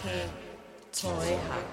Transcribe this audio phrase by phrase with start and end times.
[0.00, 0.20] 可以
[0.92, 1.67] 走一下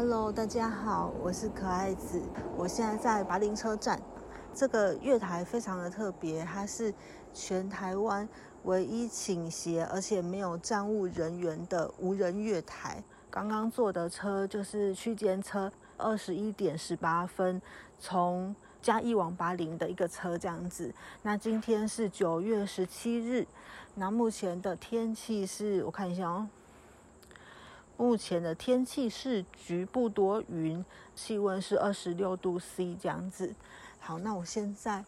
[0.00, 2.22] Hello，大家好，我是可爱子，
[2.56, 4.00] 我现在在拔林车站。
[4.54, 6.94] 这个月台非常的特别，它是
[7.34, 8.28] 全台湾
[8.62, 13.02] 唯一倾斜而且没有站务人员的无人月台。
[13.28, 17.60] 刚刚坐的车就是区间车，二十一点十八分
[17.98, 20.94] 从嘉义往拔林的一个车这样子。
[21.22, 23.44] 那今天是九月十七日，
[23.96, 26.48] 那目前的天气是我看一下哦。
[27.98, 30.82] 目前的天气是局部多云，
[31.16, 33.52] 气温是二十六度 C 这样子。
[33.98, 35.04] 好，那我现在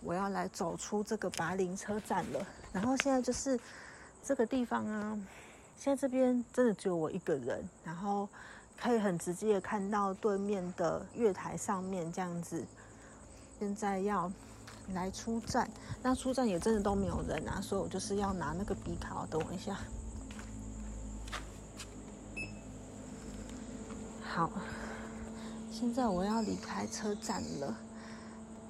[0.00, 2.44] 我要来走出这个拔林车站了。
[2.72, 3.58] 然后现在就是
[4.24, 5.16] 这个地方啊，
[5.76, 8.28] 现在这边真的只有我一个人，然后
[8.76, 12.66] 可以很直接的看到对面的月台上面这样子。
[13.60, 14.30] 现在要
[14.94, 15.70] 来出站，
[16.02, 19.78] 那出站也真的都没有人啊，所以我就是要拿那个笔卡，等我一下。
[24.34, 24.50] 好，
[25.70, 27.76] 现在我要离开车站了。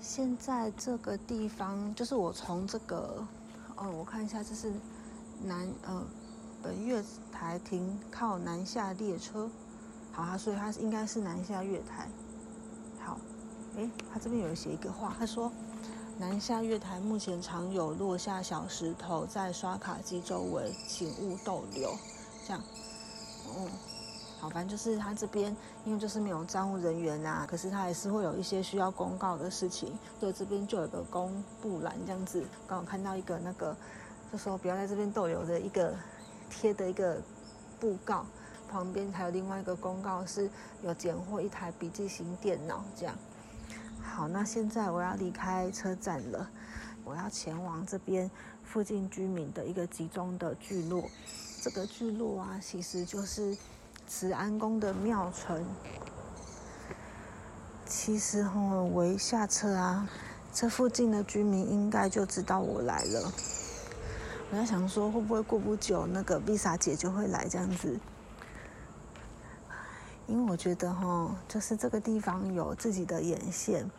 [0.00, 3.24] 现在这个地方就是我从这个，
[3.76, 4.72] 哦，我看一下，这是
[5.40, 6.04] 南呃
[6.60, 9.48] 本月台停靠南下列车。
[10.10, 12.08] 好，他所以它应该是南下月台。
[12.98, 13.16] 好，
[13.76, 15.52] 诶，它这边有写一个话，他说
[16.18, 21.96] 南下月台目前常有落下小石头在刷卡机周围，请勿逗留。
[22.44, 22.60] 这样，
[23.46, 23.70] 哦。
[24.42, 32.44] 好，反正就是他这边，因为就是没有站务人员啊，可是他还是会有一些需要公告的事情，所以这边就有个公布栏这样子。
[32.66, 33.76] 刚好看到一个那个，
[34.32, 35.94] 就说不要在这边逗留的一个
[36.50, 37.22] 贴的一个
[37.78, 38.26] 布告，
[38.68, 40.50] 旁边还有另外一个公告是
[40.82, 43.14] 有捡获一台笔记型电脑这样。
[44.02, 46.50] 好，那现在我要离开车站了，
[47.04, 48.28] 我要前往这边
[48.64, 51.04] 附近居民的一个集中的聚落。
[51.62, 53.56] 这个聚落啊，其实就是。
[54.06, 55.64] 慈安宫的庙城，
[57.86, 60.08] 其实哈，我一下车啊，
[60.52, 63.32] 这附近的居民应该就知道我来了。
[64.50, 67.98] 我在想说，会不会过不久那个 Visa 姐就会来这样子？
[70.26, 73.90] 因为我觉得哈，就是这个地方有自己的眼线，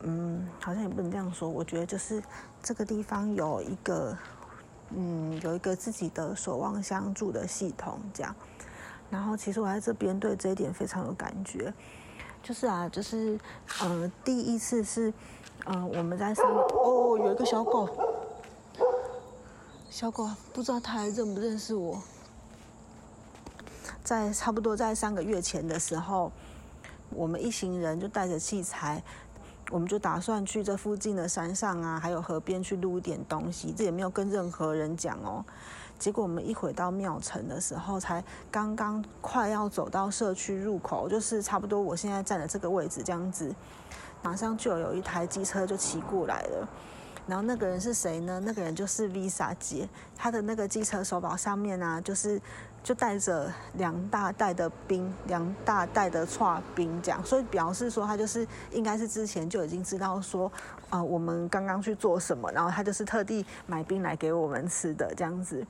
[0.00, 1.48] 嗯，好像也不能这样说。
[1.48, 2.22] 我觉得就是
[2.62, 4.16] 这个地方有一个，
[4.90, 8.34] 嗯，有一个自己的守望相助的系统这样。
[9.14, 11.72] 然后，其实我在这边对这一点非常有感觉，
[12.42, 13.38] 就是啊，就是
[13.80, 15.14] 呃，第一次是，
[15.66, 17.88] 嗯，我们在上哦，有一个小狗，
[19.88, 22.02] 小狗不知道它还认不认识我，
[24.02, 26.32] 在差不多在三个月前的时候，
[27.10, 29.00] 我们一行人就带着器材，
[29.70, 35.44] 我们就打算去这附近的山上啊，还有河边去录一点东西，这也没有跟任何人讲哦。
[35.98, 43.54] 结果我们一回到庙城的时候，才刚刚快要走到社区入口，就是差不多我现在站的这个位置这样子，
[44.22, 46.68] 马上就有一台机车就骑过来了。
[47.26, 48.38] 然后那个人是谁呢？
[48.44, 52.38] 那个人就是 Visa 姐，她的那个机车手保上面呢，就是
[52.82, 60.52] 就带着两大袋的冰，两大袋的串冰这样，所以表示说他就是应该是之前就已经知道说，
[60.90, 65.66] 啊，我们刚刚去做什么，然后他就是特地买冰来给我们吃的这样子。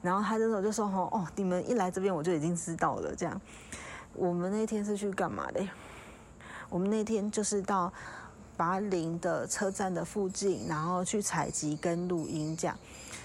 [0.00, 3.14] 然后他这时候就说：“哦，你们一来这边我就已经知道了。
[3.14, 3.38] 这样，
[4.14, 5.66] 我们那天是去干嘛的？
[6.70, 7.92] 我们那天就是到。”
[8.56, 12.78] 拔林的车站的附近，然后去采集跟录音这样，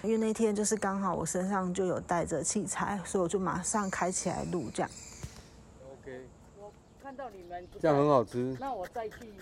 [0.04, 4.90] 因为那天就是刚好我身上就有带着器材，所以我就马上开起来录这样。
[5.92, 6.26] OK，
[6.60, 6.72] 我
[7.02, 9.34] 看到你们这样很好吃，那我再去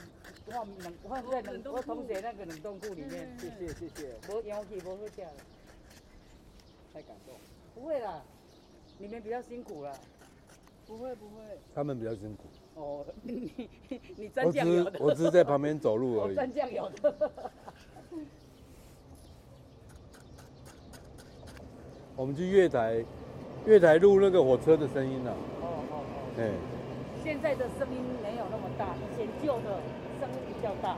[0.49, 3.37] 放冷放在冷我同学那个冷冻库里面。
[3.39, 4.15] 谢谢谢谢。
[4.27, 5.27] 我不会掉，
[6.93, 7.35] 太感动。
[7.75, 8.21] 不会啦，
[8.97, 9.93] 你们比较辛苦了。
[10.87, 11.41] 不会不会，
[11.75, 12.43] 他们比较辛苦。
[12.77, 13.51] 哦，你
[14.15, 16.35] 你蘸酱油的，我只是在旁边走路而已。
[16.38, 17.31] 蘸酱油的。
[22.15, 23.03] 我们去月台，
[23.65, 25.33] 月台录那个火车的声音呢。
[25.62, 26.03] 哦哦哦。
[26.38, 26.51] 哎。
[27.24, 29.81] 现在的声音没有那么大，以前旧的
[30.19, 30.95] 声音比较大。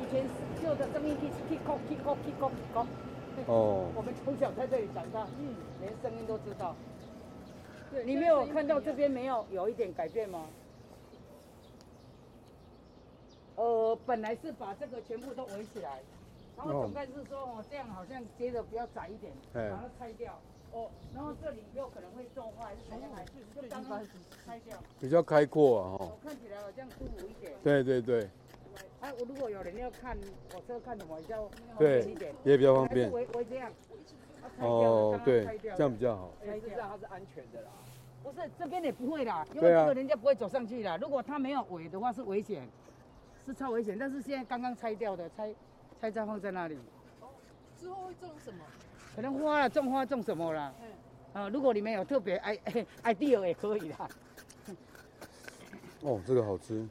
[0.00, 0.24] 以前
[0.62, 2.86] 旧的声音是 kick kick kick kick kick kick。
[3.46, 3.90] 哦。
[3.98, 6.76] 我们从小在这里长大，嗯，连声音都知道。
[8.04, 10.46] 你没有看到这边没有有一点改变吗？
[13.56, 16.00] 呃，本来是把这个全部都围起来，
[16.56, 20.38] 然后总干事说哦，这样好像接的比较窄一点，把它拆掉。
[20.72, 23.10] 哦，然后这里又可能会种花还是怎样？
[23.54, 24.04] 就刚刚
[24.44, 24.76] 拆掉。
[25.00, 26.12] 比较开阔啊，哈。
[26.22, 27.52] 看起来好像舒服一点。
[27.62, 28.28] 对对对。
[29.00, 30.16] 哎，我如果有人要看
[30.52, 32.34] 火车，看什么比较方便一点？
[32.44, 33.10] 也比较方便。
[33.10, 33.72] 围围这样。
[34.60, 36.30] 哦，对，这样比较好。
[36.44, 37.70] 才知道它是安全的啦。
[38.22, 40.98] 不是，这边也不会啦，因为这个人家不会走上去啦。
[41.00, 42.68] 如果他没有围的话，是危险，
[43.46, 43.96] 是超危险。
[43.98, 45.54] 但是现在刚刚拆掉的，拆
[46.00, 46.76] 拆再放在那里。
[47.20, 47.28] 哦，
[47.80, 48.64] 之后会种什么？
[49.14, 50.72] 可能花了，种花种什么啦？
[50.82, 51.42] 嗯。
[51.42, 52.58] 啊，如果你们有特别爱
[53.02, 54.08] 爱 idea 也可以啦。
[56.00, 56.86] 哦，这个好吃。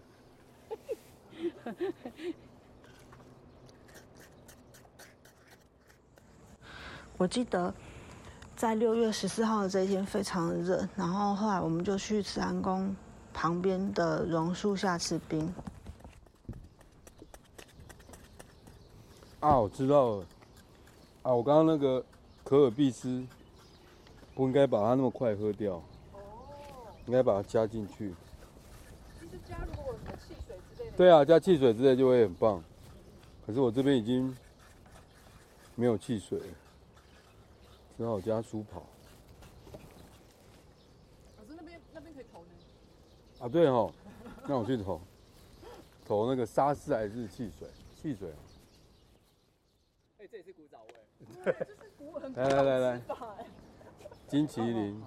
[7.17, 7.73] 我记得
[8.55, 12.95] 在六月十四号的这一天非常热，然后后来我们就去慈安宫
[13.33, 15.51] 旁边的榕树下吃冰。
[19.45, 20.25] 啊，我知道了。
[21.21, 22.03] 啊，我刚刚那个
[22.43, 23.23] 可尔必斯
[24.33, 25.75] 不应该把它那么快喝掉，
[26.13, 26.19] 哦，
[27.05, 28.11] 应该把它加进去。
[29.19, 30.97] 其实加如果什么汽水之类的。
[30.97, 32.63] 对啊，加汽水之类就会很棒。
[33.45, 34.35] 可是我这边已经
[35.75, 36.47] 没有汽水了。
[37.97, 38.81] 只好加苏跑。
[41.37, 42.47] 老师那边那边可以投呢？
[43.41, 43.93] 啊，对哦，
[44.47, 44.99] 那我去投，
[46.03, 47.67] 投那个沙士还是汽水？
[48.01, 48.33] 汽水。
[51.43, 53.01] 对，这是古很来来来来，
[54.27, 55.03] 金麒麟、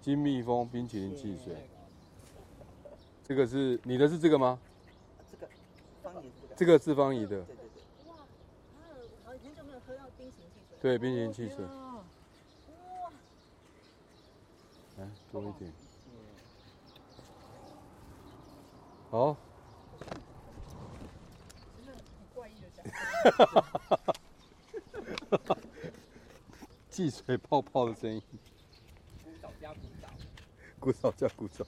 [0.00, 1.68] 金蜜蜂冰淇淋汽水。
[3.22, 4.58] 这个是你的是这个吗？
[5.30, 5.48] 这个
[6.02, 6.54] 方怡的。
[6.56, 7.28] 这个是方怡的。
[7.28, 8.10] 对对对。
[8.10, 8.16] 哇，
[9.24, 10.78] 好很久没有喝到冰淇淋汽水。
[10.80, 11.64] 对，冰淇淋汽水。
[14.96, 15.72] 来多一点，
[19.10, 19.36] 好。
[21.76, 22.00] 真的很
[22.32, 22.84] 怪异的讲。
[22.84, 24.14] 哈哈哈
[26.90, 28.22] 汽水泡泡的声音。
[29.22, 30.08] 古早加古早。
[30.80, 31.64] 古早加古早。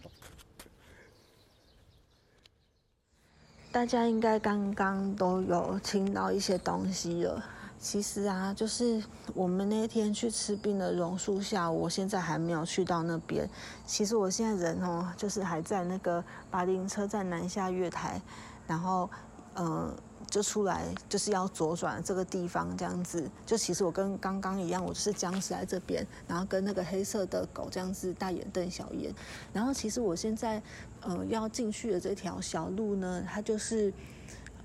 [3.73, 7.45] 大家应该刚刚都有听到一些东西了。
[7.79, 9.05] 其实啊，就是
[9.35, 13.49] 我们那天去吃冰的榕树下，我现在还没有去到那边。
[13.85, 18.21] 其实我现在人哦，就是还在那个巴林车站南下月台，
[18.67, 19.11] 然后
[19.57, 19.95] 嗯，
[20.37, 23.27] 就出来就是要左转这个地方这样子。
[23.47, 29.11] 就其实我跟刚刚一样，我是僵尸在这边，然后跟那个黑色的狗这样子大眼瞪小眼。
[29.51, 30.63] 然后其实我现在
[31.07, 33.91] 嗯要进去的这条小路呢，它就是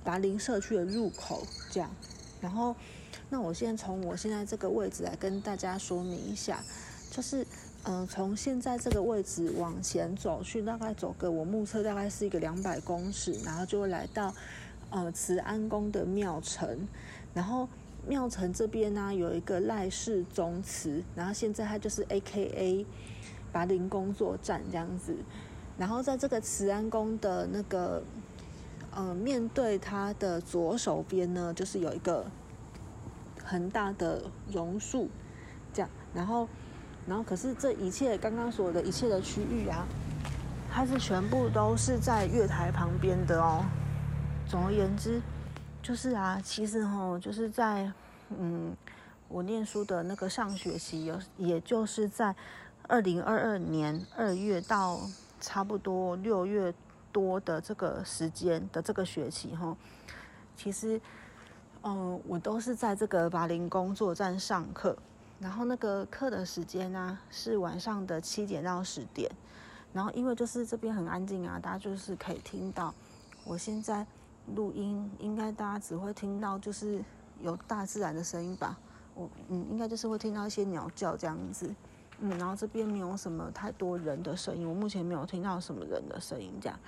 [0.04, 1.90] 白林社区的入口这样，
[2.42, 2.76] 然后。
[3.34, 6.60] 那我先从我现在这个位置来跟大家说明一下，
[7.10, 7.48] 就是，
[7.84, 14.36] 嗯，从现在这个位置往前走去，大概走个我目测大概是一个两百公尺，然后就会来到，
[14.92, 16.88] 呃，慈安宫的庙城，
[17.34, 17.68] 然后
[18.08, 22.86] 庙城这边呢有一个赖氏宗祠，然后现在它就是 A K A
[23.52, 25.16] 拔林工作站这样子，
[25.78, 28.04] 然后在这个慈安宫的那个，
[28.94, 32.24] 呃，面对它的左手边呢，就是有一个。
[33.44, 34.22] 很大的
[34.54, 35.10] 榕树，
[35.74, 36.48] 这样，然后，
[37.06, 39.86] 然后，可是这一切刚刚说的一切的区域啊，
[40.72, 43.66] 它是全部都是在月台旁边的哦。
[44.52, 45.22] 总而言之，
[45.82, 47.90] 就是啊，其实哈，就是在
[48.38, 48.76] 嗯，
[49.30, 52.36] 我念书的那个上学期，有，也就是在
[52.86, 55.00] 二零二二年二月到
[55.40, 56.74] 差不多六月
[57.14, 59.78] 多的这个时间的这个学期哈，
[60.58, 61.00] 其实。
[61.84, 64.96] 嗯，我都是在这个巴林工作站上课，
[65.40, 69.32] 然后那个课的时间呢是晚上的七点到十点，
[69.92, 72.94] 然后因为就是这边很安静啊，大家就是可以听到
[73.44, 74.06] 我现在
[74.56, 77.04] 录音，应该大家只会听到就是
[77.42, 78.78] 有大自然的声音吧，
[79.16, 81.74] 我嗯应该就是会听到一些鸟叫这样子，
[82.20, 86.80] 嗯，然后这边没有什么太多人的声音，我目前没有听到什么人的声音这样，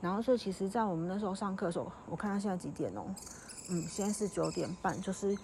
[0.00, 3.04] 然后所以其实在我们那时候上课的时候，我看到现在几点哦。
[3.70, 5.38] 嗯，现在是九点半，就是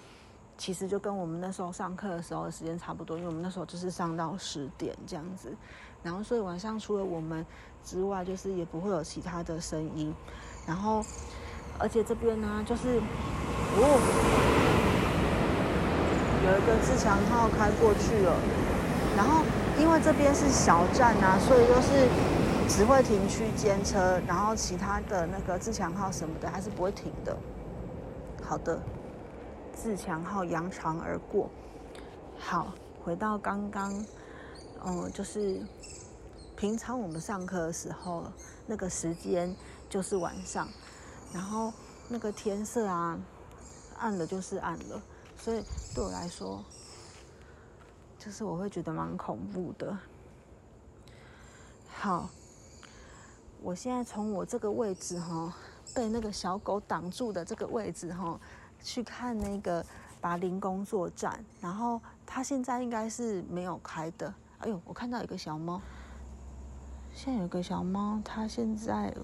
[0.58, 5.56] 其实就跟我们那时候上课的时候的时间差不多，因为我们那时候就是上到十点这样子，
[6.02, 7.46] 然后所以晚上除了我们
[7.84, 10.12] 之外，就是也不会有其他的声音，
[10.66, 11.00] 然后
[11.78, 12.98] 而且这边呢，就是
[13.76, 13.82] 哦，
[16.44, 18.36] 有一个自强号开过去了，
[19.16, 19.44] 然后
[19.78, 22.08] 因为这边是小站啊，所以就是
[22.68, 27.36] 只会停区间车，然后其他的那个自强号什么的还是不会停的。
[28.42, 28.80] 好的，
[29.72, 31.48] 自强号扬长而过。
[32.38, 32.72] 好，
[33.04, 33.92] 回到刚刚，
[34.84, 35.60] 嗯，就是
[36.56, 38.24] 平常我们上课的时候，
[38.66, 39.54] 那个时间
[39.88, 40.66] 就是晚上。
[41.32, 41.72] 然后
[42.08, 43.18] 那个天色啊，
[43.98, 45.02] 暗了就是暗了，
[45.36, 45.62] 所以
[45.94, 46.64] 对我来说，
[48.18, 49.96] 就是我会觉得蛮恐怖的。
[51.88, 52.28] 好，
[53.60, 55.52] 我现在从我这个位置哈，
[55.94, 58.40] 被那个小狗挡住的这个位置哈，
[58.82, 59.84] 去看那个
[60.20, 64.32] 拔林工作站，然后它现在应该是没有开的。
[64.58, 65.80] 哎呦，我看到一个小猫，
[67.12, 69.14] 现在有个小猫，它现在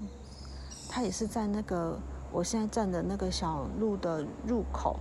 [0.95, 1.99] 它也是在那个
[2.31, 5.01] 我现在站的那个小路的入口，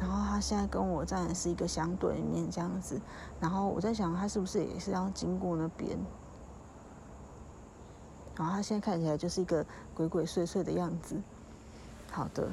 [0.00, 2.98] 然后它现在跟我站的是一个相对面这样子，
[3.38, 5.98] 然后我在想它是不是也是要经过那边。
[8.38, 11.20] 然后它现在看起来就是一个鬼鬼祟祟的样子。
[12.10, 12.50] 好的，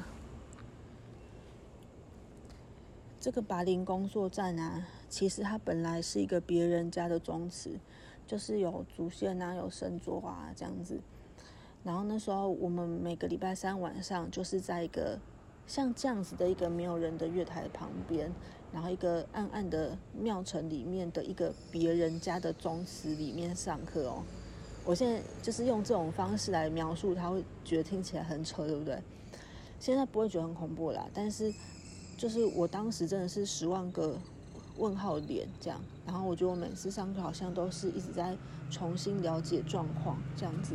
[3.18, 7.80] 这个拔林工作站啊，其实它本来是一个别人家的宗祠，
[8.26, 11.00] 就是有祖先啊，有神桌啊这样子。
[11.86, 15.16] 然后那时候我们每个礼拜三晚上，就是在一个
[15.68, 18.28] 像这样子的一个没有人的月台旁边，
[18.72, 24.24] 然后一个暗暗的庙城里面的一个别人家的宗祠里面上课哦。
[24.84, 29.00] 我现在就是用这种方式来描述，他会觉得听起来很扯，对不对？
[29.78, 31.54] 现在不会觉得很恐怖啦，但是
[32.16, 34.18] 就是我当时真的是十万个
[34.76, 38.36] 问号脸这样，然后我觉得我每次上课好像都是一直在
[38.72, 40.74] 重新了解状况这样子。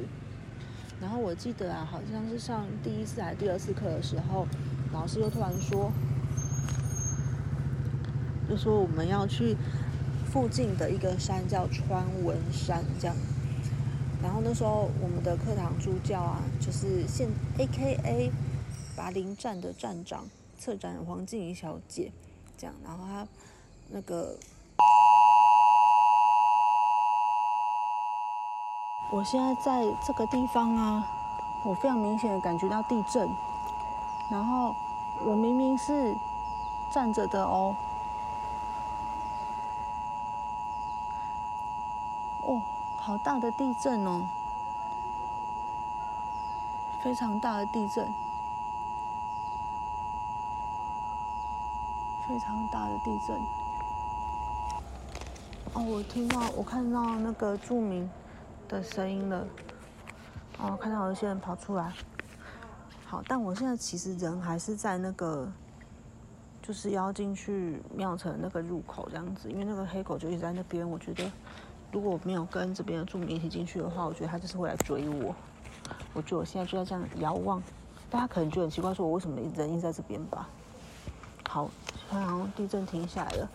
[1.02, 4.46] 然后我记得啊，好像是上第一次还是第二次课的时候，
[4.94, 5.92] 老师又突然说，
[8.48, 9.58] 就说我们要去
[10.32, 13.16] 附近的一个山叫川文山这样。
[14.22, 17.28] 然后那时候我们的课堂助教啊，就是现
[17.58, 18.32] A K A
[18.96, 20.26] 拔林站的站长
[20.60, 22.12] 策展黄静怡小姐，
[22.56, 23.28] 这样，然后她
[23.90, 24.38] 那个，
[29.12, 31.06] 我现在在这个地方啊，
[31.64, 33.30] 我非常明显的感觉到地震，
[34.30, 34.74] 然后
[35.26, 36.16] 我明明是
[36.90, 37.76] 站着的哦。
[42.44, 42.62] 哦
[42.98, 44.22] 好大的地震哦！
[47.04, 48.14] 非常大的地震，
[52.26, 53.36] 非常大的地震。
[55.74, 58.10] 哦，我听到，我看到那个著名
[58.72, 59.46] 的声音了。
[60.60, 61.92] 哦，看到有一些人跑出来。
[63.06, 65.52] 好，但我现在其实人还是在那个，
[66.62, 71.30] 就是要进去庙城那个入口这样子，因为那个黑狗就一直在那边，我觉得。
[71.92, 75.36] 如果我没有跟这边的住民一起进去的话，我觉得他就是会来追我。
[76.14, 77.62] 我觉得我现在就在这样遥望，
[78.10, 80.48] 大家可能觉得很奇怪，说我为什么人一直在这边吧？
[81.50, 81.70] 好，
[82.10, 83.50] 然后地震停下来了。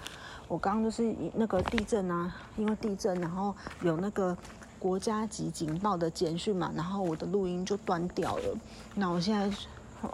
[0.49, 4.37] 我刚刚就是那个地震啊，因为地震，然后有那个
[4.79, 8.59] 国家级警报的简讯嘛，然后我的录音就断掉了。
[8.95, 9.57] 那我现在，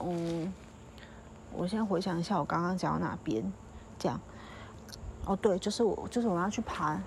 [0.02, 0.52] 嗯，
[1.52, 3.42] 我现在回想一下，我刚刚讲到哪边？
[3.98, 4.20] 这样，
[5.26, 7.00] 哦，对，就是我，就是我们要去爬。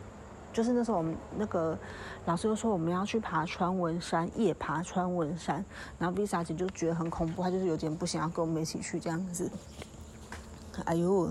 [0.54, 1.78] 就是那时候，我们那个
[2.26, 5.64] 老师又说我们要去爬川文山，夜爬川文山。
[6.00, 9.52] 然后 Visa 姐就觉得很恐怖，她就是有点不想要跟我们一起去这样子。
[10.86, 11.30] 哎呦，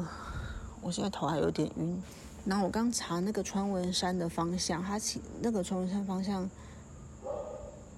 [0.83, 2.03] 我现在头还有点晕。
[2.45, 6.49] 然后我刚查那个川文山的方向，它其那个川文山方向，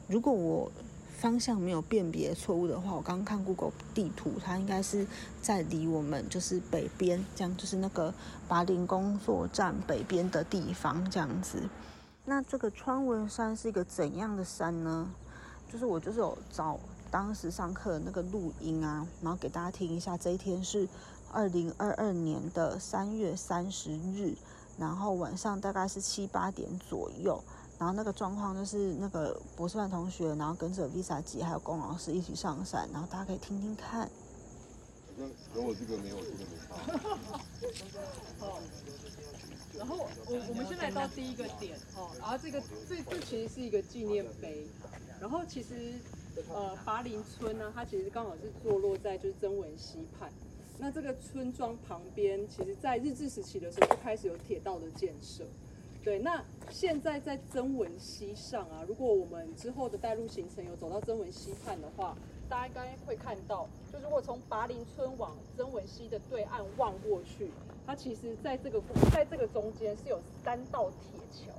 [0.08, 0.70] 如果我。
[1.18, 5.06] 方向没有辨别错误的话，我刚刚看 Google 地图，它应该是
[5.40, 8.12] 在离我们就是北边，这样就是那个
[8.46, 11.62] 拔林工作站北边的地方这样子。
[12.26, 15.10] 那这个川文山是一个怎样的山呢？
[15.72, 16.78] 就是我就是有找
[17.10, 20.18] 当时上课的那个录音啊，然后给大家听一下。
[20.18, 20.86] 这一天是
[21.36, 24.34] 二零二二年的三月三十日，
[24.78, 27.38] 然后晚上大概是七八点左右。
[27.78, 34.08] 然后那个状况就是那个博士班同学，然后跟着 Visa 姐还有龚老师一起上山，然后大家可以听听看。
[35.14, 36.74] 跟跟我这个没有这个没差。
[38.38, 38.58] 好，
[39.76, 44.66] 然后我我们先来到第一个点哦，然后这个这这其实是一个纪念碑，
[45.20, 46.00] 然后其实
[46.48, 50.32] 呃巴林村呢，它其实刚好是坐落在就是曾文溪畔，
[50.78, 55.44] 那这个村庄旁边，其实在日治时期的时候就开始有铁道的建设。
[56.04, 62.16] 对，那现在在曾文溪上啊，如果我们之后的带路行程有走到曾文溪畔的话，
[62.48, 67.50] 大家应该会看到，就如果从拔林村往曾文溪的对岸望过去，
[67.84, 68.80] 它其实在这个
[69.10, 71.52] 在这个中间是有三道铁桥。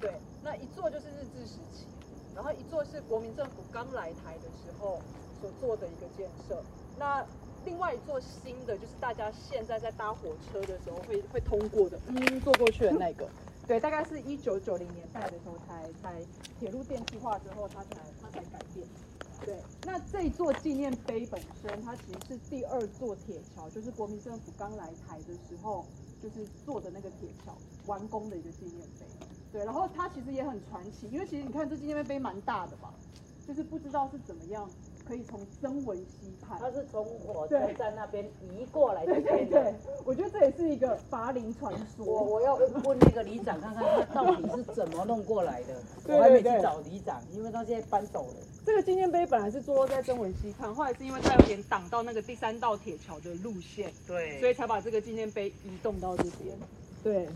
[0.00, 0.14] 对，
[0.44, 1.86] 那一座就是日治时期，
[2.32, 5.00] 然后一座是国民政府刚来台的时候
[5.40, 6.62] 所做的一个建设。
[6.96, 7.26] 那
[7.64, 13.28] 另外一座新的就是大家现在在搭火车的时候会会通过的，嗯，坐过去的那个。
[13.66, 16.20] 对，大概是一九九零年代的时候才才
[16.58, 18.86] 铁路电气化之后，它才它才改变。
[19.44, 25.86] 对，那这座纪念碑本身，它其实是第二座铁桥，就是国民政府刚来台的时候，
[26.20, 29.06] 就是做的那个铁桥完工的一个纪念碑。
[29.52, 32.92] 对，然后它其实也很传奇，因为其实你看这纪念碑蛮大的吧，
[33.46, 34.68] 就是不知道是怎么样
[35.06, 39.12] 可以从曾文溪畔，它是从火车站那边移过来的。
[39.14, 42.06] 对对对，我觉得这也是一个拔林传说。
[42.06, 45.74] 我我要问那个里长看看他到底是怎么弄过来的，
[46.06, 48.34] 我还没去找里长，因为他现在搬走了。
[48.64, 56.56] 这个纪念碑本来是坐落在曾文溪畔，后来是因为它有点挡到那个第三道铁桥的路线，对，所以才把这个纪念碑移动到这边。
[57.02, 57.28] 对。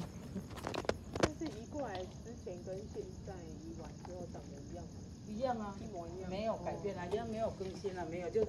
[1.22, 5.00] 这是移过来之前跟现在移完之后长得一样吗？
[5.34, 8.46] 一样啊，一模一样，没有改变啊，因为没有更新啊，没有，就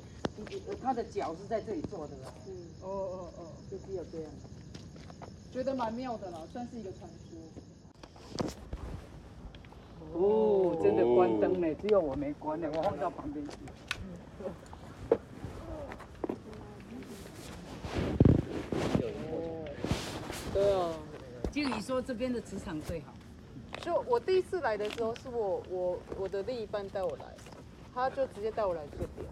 [0.81, 2.33] 他的脚是在这里做的啊。
[2.47, 4.31] 嗯，哦哦哦，就只有这样，
[5.51, 7.37] 觉得蛮妙的了，算是一个传说。
[10.13, 13.55] 哦，真的关灯呢，只有我没关呢，我放到旁边去。
[20.53, 20.93] 对啊。
[21.51, 23.13] 就你说这边的磁场最好。
[23.85, 27.25] 就我第一次来的时候，是我我我的另一半带我来，
[27.93, 29.29] 他就直接带我来这边。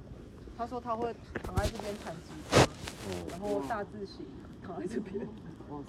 [0.56, 2.58] 他说他会躺在这边弹吉他，
[3.32, 4.24] 然后大字型
[4.62, 5.28] 躺在这边。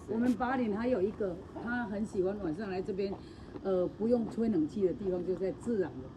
[0.08, 3.12] 我们八点还有一个，他很喜欢晚上来这边，
[3.62, 6.08] 呃，不用吹冷气的地方，就在自然的。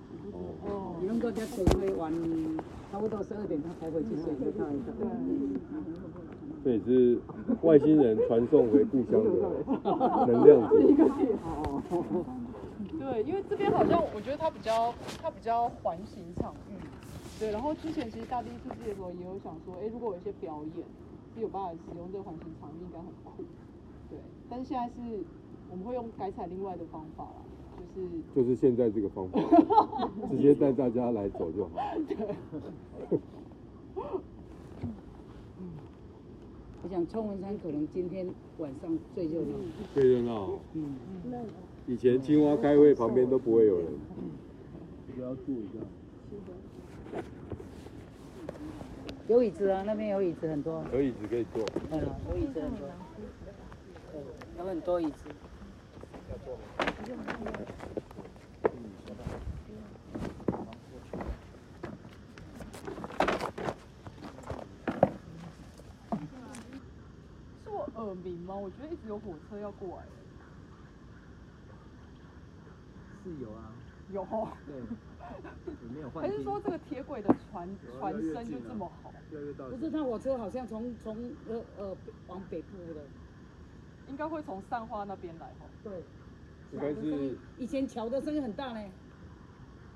[0.69, 0.95] 哦。
[1.01, 2.13] 你能够在吹吹完，
[2.93, 4.85] 差不多十二点他才回去睡，觉看一下。
[4.97, 5.05] 对。
[6.67, 7.17] 这也是
[7.61, 9.31] 外星人传送回故乡的
[10.27, 11.09] 能量是一个
[12.99, 16.73] 对，因为这边好像我觉得它比较它比较环形场域。
[17.39, 20.83] 对，然后之前其实大地设计的时候也有想说，哎，如果有一些表演
[21.33, 23.43] 是有办法使用这个环形场域，应该很酷。
[24.09, 25.23] 对，但是现在是
[25.71, 27.39] 我们会用改采另外的方法啦，
[27.95, 29.39] 就是就是现在这个方法，
[30.31, 31.71] 直接带大家来走就好。
[32.09, 33.19] 对。
[36.83, 38.27] 我想冲文山可能今天
[38.59, 39.57] 晚上最热闹，
[39.93, 40.59] 最热闹。
[40.73, 40.95] 嗯，
[41.87, 43.87] 以前青蛙开会旁边都不会有人，
[45.15, 45.79] 不要注意下。
[49.27, 50.81] 有椅子啊，那边有椅子很多。
[50.93, 51.65] 有椅子可以坐。
[51.91, 52.87] 嗯，有椅子很多。
[54.13, 54.21] 对，
[54.59, 55.25] 有很多椅子。
[56.29, 56.53] 要坐
[57.17, 57.23] 吗？
[68.07, 68.55] 耳鸣吗？
[68.55, 70.03] 我觉得一直有火车要过来。
[73.23, 73.71] 是有啊。
[74.11, 74.25] 有。
[74.65, 74.75] 对。
[75.83, 76.23] 有没有 换？
[76.23, 77.67] 还是说这个铁轨的船
[77.99, 79.11] 船身就这么好？
[79.69, 81.15] 不是，它火车好像从从
[81.49, 83.01] 呃呃往北部的，
[84.07, 85.65] 应该会从善化那边来哈。
[85.83, 86.03] 对。
[86.71, 87.37] 应该是。
[87.57, 88.89] 以前桥的声音很大呢。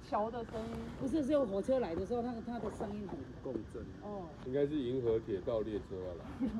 [0.09, 0.67] 桥的声音？
[0.99, 3.81] 不是，只有火车来的时候，那个它的声音很共振。
[4.03, 4.27] 哦。
[4.45, 6.25] 应该是银河铁道列车要来。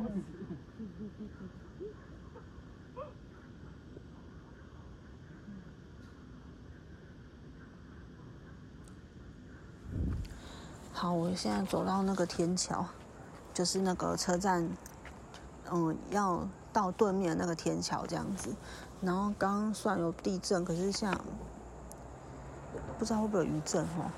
[10.93, 12.85] 好，我现在走到那个天桥，
[13.55, 14.69] 就是那个车站，
[15.71, 18.55] 嗯，要到对面那个天桥这样子。
[19.01, 21.19] 然后刚刚虽然有地震，可是像
[23.01, 24.11] 不知道会不会有余震哦。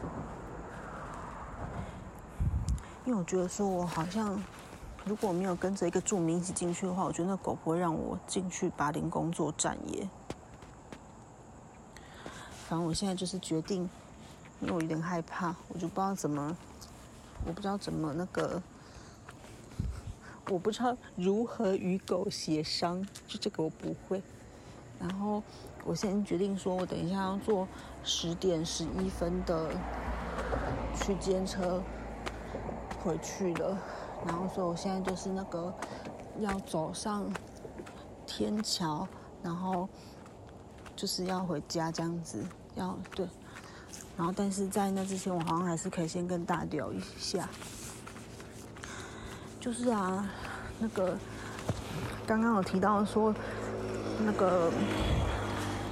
[3.06, 4.44] 因为我觉得说我好像
[5.06, 10.10] 如果没有跟着一个住民一起进去的话，我觉得那狗不会让我进去八林工作站耶。
[12.68, 13.90] 反正我现在就是决定，
[14.60, 16.54] 因为我有点害怕，我就不知道怎么。
[17.46, 18.62] 我不知道怎么那个，
[20.50, 24.22] 我不知道如何与狗协商，就这个我不会。
[25.00, 25.42] 然后
[25.86, 27.68] 我先决定说，我等一下要坐
[28.04, 29.70] 十点十一分的
[30.96, 31.82] 区间车
[33.04, 33.78] 回去了。
[34.26, 35.74] 然后所以我现在就是那个
[36.40, 37.26] 要走上
[38.26, 39.08] 天桥，
[39.44, 39.90] 然后
[40.96, 42.44] 就是要回家这样子，
[42.76, 43.28] 要对。
[44.16, 47.50] 然后，但是在那之前，我好像还是可以先跟大聊一下。
[49.60, 50.30] 就是啊，
[50.78, 51.18] 那个
[52.28, 53.34] 刚刚有提到说，
[54.24, 54.72] 那个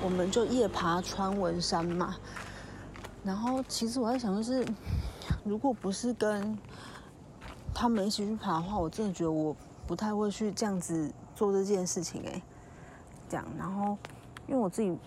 [0.04, 2.16] 我们就夜爬川文山嘛。
[3.24, 4.66] 然后，其实我在想，就是
[5.44, 6.58] 如果不是跟
[7.74, 9.56] 他们一起去爬的话，我真的觉得我
[9.88, 12.42] 不太会去这样子做这件事情哎。
[13.30, 13.98] 这样，然后
[14.48, 14.98] 因为我自己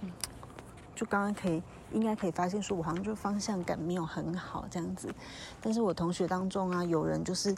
[0.95, 1.63] 就刚刚可以。
[1.93, 5.15] 应该可以发现，说我好像就方向感没有很好这样子。
[5.61, 7.55] 但是我同学当中啊，有人就是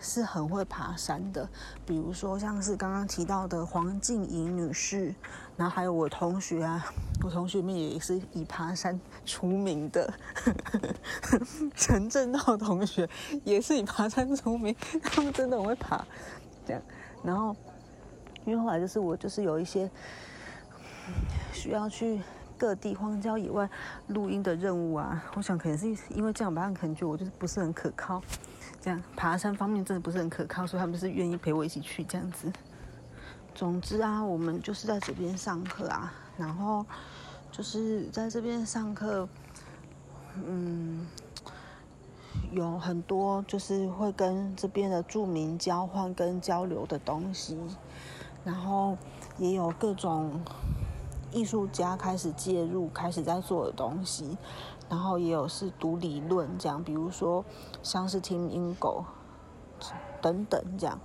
[0.00, 1.48] 是很会爬山的，
[1.84, 5.14] 比如说像是刚刚提到的黄静怡女士，
[5.56, 6.84] 然后还有我同学啊，
[7.24, 10.12] 我同学们也是以爬山出名的，
[11.74, 13.08] 陈正道同学
[13.44, 16.04] 也是以爬山出名，他们真的很会爬，
[16.66, 16.82] 这样，
[17.22, 17.54] 然后
[18.44, 19.90] 因为后来就是我就是有一些
[21.52, 22.20] 需要去。
[22.58, 23.68] 各地荒郊野外
[24.06, 28.18] 录音的任务啊，我想可能是因为这样吧，可能觉得我就是不是很可靠，
[28.86, 32.52] 这样爬山方面真的不是很可靠，所以他们是愿意陪我一起去这样子。
[33.52, 36.86] 总之啊，我们就是在这边上课啊，然后
[37.50, 39.28] 就是在这边上课，
[40.36, 41.04] 嗯，
[42.52, 47.58] 有很多就是会跟这边的著名交换跟交流的东西，
[48.44, 48.96] 然后
[49.36, 50.40] 也有各种。
[51.32, 54.38] 艺术家开始介入，开始在做的东西，
[54.88, 57.44] 然后也有是读理论这样，比如说
[57.82, 59.04] 像是听音狗
[60.22, 60.98] 等等这样，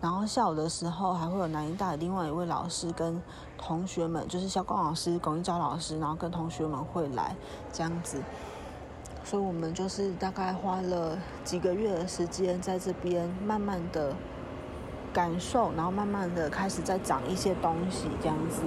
[0.00, 3.20] 然后下午的时候还会有南医大的另外一位老师跟
[3.58, 7.34] 同学们，就是肖光老师、龚一昭老师，然后跟同学们会来
[7.72, 8.22] 这样子，
[9.24, 14.14] 所以我们就是大概花了几个月的时间在这边慢慢的
[15.12, 18.62] 感受，然后慢慢的开始在长一些东西这样子。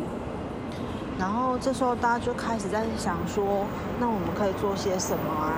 [1.19, 3.65] 然后这时候大家就开始在想说，
[3.99, 5.51] 那我们可以做些什么啊？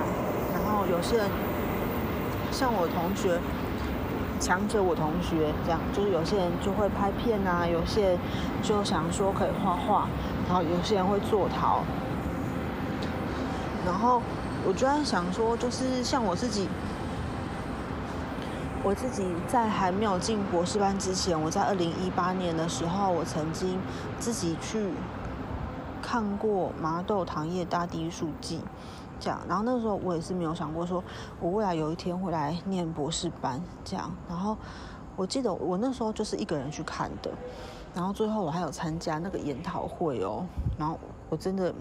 [0.52, 1.26] 然后有些人
[2.50, 3.38] 像我同学，
[4.40, 8.18] 强者我同学这样，就是有些人就会拍片啊，有些人
[8.60, 10.08] 就想说可以画画，
[10.48, 11.84] 然后有些人会做陶。
[13.86, 14.20] 然后
[14.66, 16.68] 我就在想说，就是像我自己，
[18.82, 23.78] 我自己在还没有进博士班之前，我在二零一八年的时候，我曾经
[24.18, 24.88] 自己去。
[26.12, 28.58] 看过《麻豆糖业大地艺术季》，
[29.18, 31.02] 这样，然后那时候我也是没有想过说，
[31.40, 34.14] 我未来有一天会来念博士班，这样。
[34.28, 34.54] 然后
[35.16, 37.30] 我记得我那时候就是一个人去看的，
[37.94, 40.44] 然后最后我还有参加那个研讨会哦。
[40.78, 41.74] 然后我真的，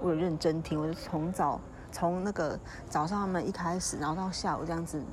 [0.00, 1.60] 我有认真听，我就从早
[1.92, 5.04] 从那个早上他们一开始，然后到下午这样子，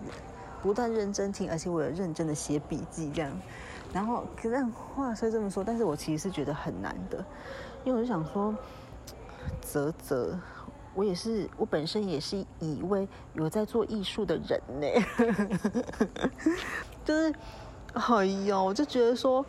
[0.62, 3.30] 不但认真听，而且我有认真的写笔记这样。
[3.92, 7.26] 然后可是话虽这么说，但是我其实是觉得很难的。
[7.88, 8.54] 因为我就想说，
[9.62, 10.38] 啧啧，
[10.94, 14.88] 我也是，我本身也是一位有在做艺术的人呢，
[17.06, 17.34] 就是，
[17.94, 19.46] 哎呦，我就觉得说，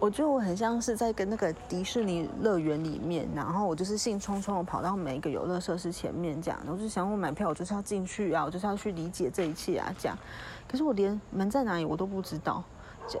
[0.00, 10.18] 我觉得我很像是在跟那个迪士尼乐园里面，然后我就是兴冲冲的跑到每一个游乐设施前面这样，我就想我买票，我就是要进去啊，我就是要去理解这一切啊，这样，
[10.66, 12.64] 可是我连门在哪里我都不知道，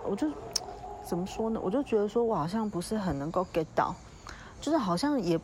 [0.04, 0.28] 我就
[1.04, 1.60] 怎么说呢？
[1.62, 3.94] 我就觉得说我好像不是很能够 get 到。
[4.60, 5.40] 就是好像也，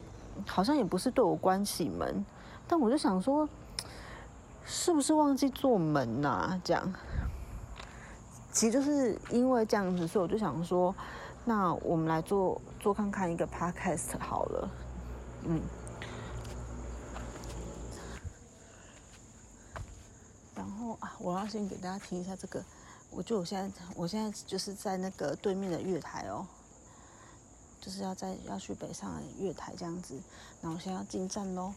[0.46, 2.24] 好像也不是对我关起门，
[2.68, 3.48] 但我就想说，
[4.64, 6.60] 是不是忘记做门呐？
[6.62, 6.92] 这样，
[8.52, 10.94] 其实就是因为这样子，所以我就想说，
[11.44, 14.70] 那我们来做做看看一个 podcast 好了，
[15.44, 15.60] 嗯。
[20.54, 22.62] 然后啊，我要先给大家听一下这个，
[23.10, 26.46] 我就我现在我现在就是在那个对面的月台哦。
[27.86, 30.18] 就是要在要去北上月台这样子，
[30.60, 31.72] 然后现在要进站喽，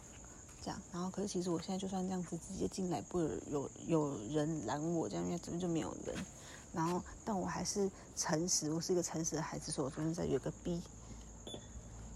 [0.60, 6.15] 这样，然后可是其实我现在就算这样子直接进来，不有有人拦我这样，因为这边就没有人，
[6.74, 10.82] 然后但我还是诚实，我是一个诚实的孩子，所以我昨天在约个 B，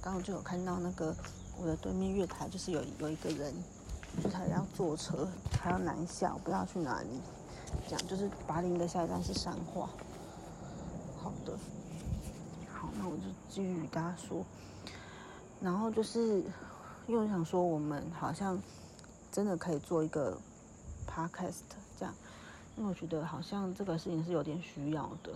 [0.02, 1.16] 刚刚就有看到那个
[1.62, 3.54] 我的对面月台，就是有有一个人，
[4.24, 7.22] 就他要坐车，他要南下，我不知道去哪里，
[7.88, 9.88] 这样就是八林的下一站是山化，
[11.22, 11.56] 好的。
[13.06, 14.46] 我就继续与大家说，
[15.62, 16.44] 然后就是
[17.08, 18.62] 因为我想说，我们好像
[19.32, 20.38] 真的可以做一个
[21.08, 21.62] podcast
[21.98, 22.14] 这样，
[22.78, 25.32] 因为我觉得好像这个事情是有点需要的。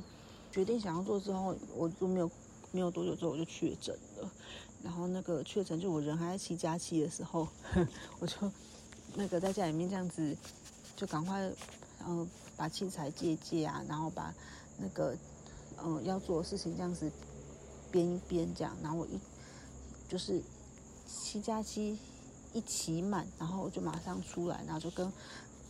[0.52, 2.32] 决定想要做之后，我就没有
[2.72, 4.32] 没有多久之后我就确诊了，
[4.84, 7.48] 然后那个确诊就我人还在七加七的时候，
[8.20, 8.36] 我就
[9.16, 10.36] 那个在家里面这样子，
[10.96, 11.42] 就赶快
[12.00, 12.26] 然后
[12.56, 14.34] 把器材借借啊，然后把
[14.78, 15.16] 那个
[15.84, 17.12] 嗯要做的事情这样子。
[17.92, 19.20] 编一编这样，然后我一
[20.08, 20.42] 就是
[21.06, 21.98] 七加七
[22.54, 25.12] 一起满，然后我就马上出来，然后就跟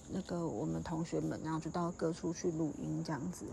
[0.10, 3.46] 那个我们同学们，然后就到各处去录音这样子。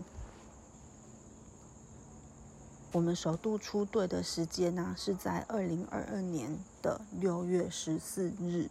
[2.91, 8.69] 我们首度出队的时间呢是在二零二二年的六月十四日，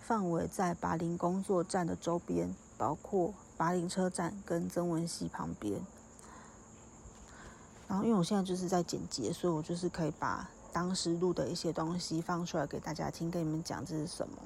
[0.00, 5.80] 范围在巴林工作站的周边，包括巴林车站跟曾文溪旁边。
[7.86, 14.36] 然后，因为我现在就是在剪辑，所以我就是可以把当时录的一些东西放出来给大家听，跟你们讲这是什么。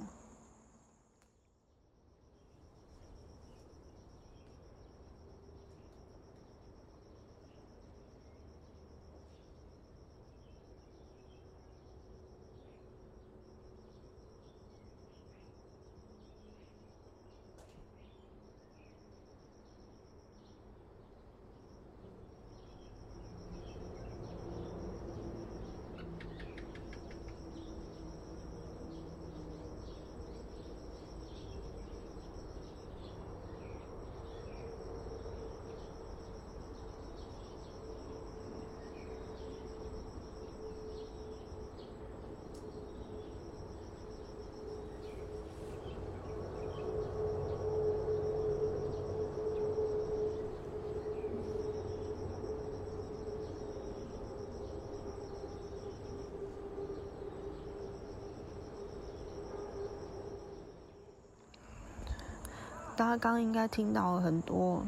[62.98, 64.84] 大家刚刚应该听到了很多，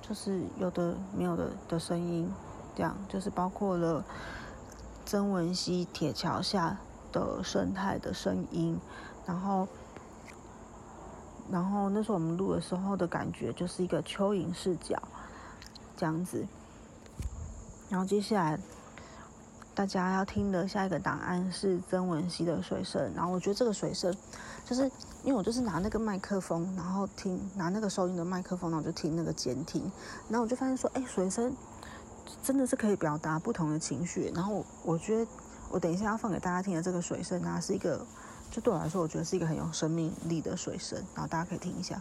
[0.00, 2.32] 就是有的没有的的声音，
[2.74, 4.02] 这样就是包括了
[5.04, 6.78] 曾文溪铁桥下
[7.12, 8.80] 的生态的声音，
[9.26, 9.68] 然后，
[11.50, 14.98] 然后那时候我们录的时候的感觉就是一个蚯蚓视角，
[15.98, 16.46] 这样子，
[17.90, 18.58] 然后接下来。
[19.76, 24.16] 大家要听的下一个档案是曾文熙的水声，然后我觉得这个水声，
[24.64, 24.88] 就是
[25.24, 29.90] 因为我就是拿那个麦克风，然后听拿那个收音的麦克风，然后就听那个监听，
[30.28, 31.56] 然后我就发现说，哎，水声
[32.42, 35.30] 真的是可以表达不同的情绪，然后我觉得
[35.70, 38.04] 我等一下要放给大家听的这个水声啊，是一个
[38.50, 42.00] 就对我来说，我觉得是一个很有生命力的水声，然后大家可以听一下。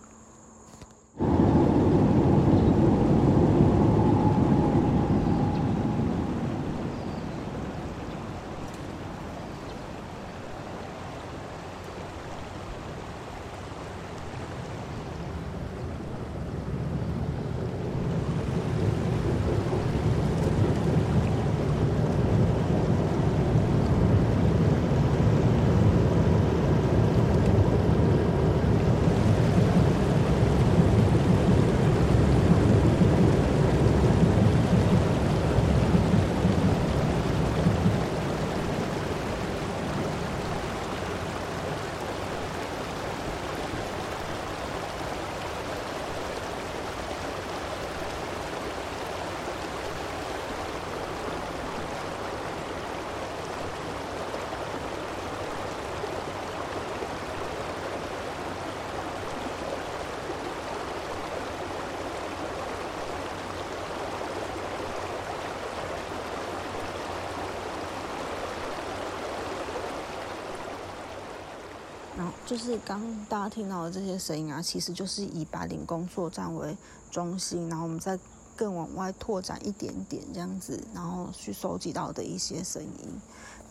[72.54, 76.78] 就是刚大家听到的这些声音啊，其实就是以白领工作站为
[77.10, 78.16] 中心，然后我们再
[78.56, 83.20] 更往外拓展一点点这样子，然后去收集到的一些声音，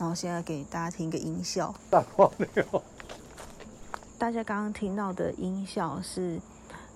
[0.01, 1.73] 然后现在给大家听一个音效。
[1.89, 2.05] 大。
[4.19, 6.41] 大家刚刚听到的音效是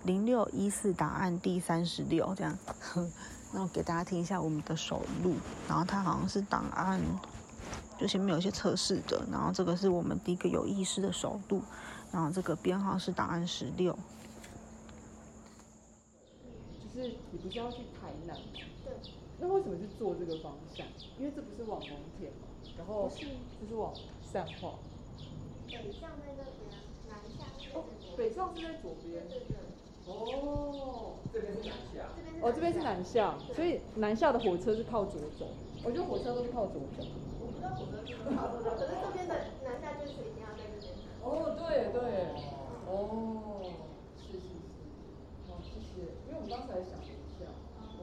[0.03, 2.59] 零六一四档案第三十六这样，
[3.55, 5.37] 那我给大家听一下我们的手录，
[5.69, 7.01] 然后它好像是档案。
[7.99, 11.63] 就前面有一些测试的，然后这个是我们第一个有意识的首度，
[12.13, 13.97] 然后这个编号是答案十六。
[16.79, 18.43] 就是你不是要去台南吗？
[18.85, 18.93] 对。
[19.39, 20.87] 那为什么是做这个方向？
[21.19, 24.75] 因为这不是往农田嘛，然后就是往善化。
[25.67, 26.71] 北向在这边，
[27.09, 27.81] 南向。
[27.81, 27.85] 哦，
[28.17, 29.27] 北向是在左边。
[29.29, 29.57] 对对。
[30.07, 31.17] 哦。
[31.33, 32.09] 这边是南下。
[32.41, 35.49] 哦，这边是南下，所以南下的火车是靠左走。
[35.87, 37.07] 我觉得火车都是靠左走。
[37.63, 40.91] 可是这边的南下就是一定要在这边。
[41.23, 42.35] 哦，对对，
[42.91, 43.63] 哦，
[44.19, 44.83] 是是是，
[45.47, 46.11] 好谢谢。
[46.27, 47.47] 因为我们刚才想了一下，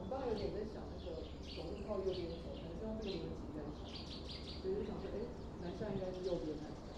[0.00, 3.84] 们刚才有点在想那个走路靠右边走，可能是用这个逻辑在想，
[4.64, 5.28] 所以就想说，哎，
[5.60, 6.88] 南下应该是右边南下。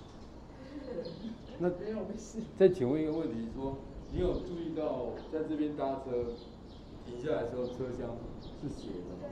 [1.58, 2.38] 那没有没事。
[2.56, 3.74] 再请问一个问题，说
[4.14, 6.30] 你有注意到在这边搭车
[7.02, 8.14] 停下来的时候车厢
[8.62, 9.26] 是斜的吗？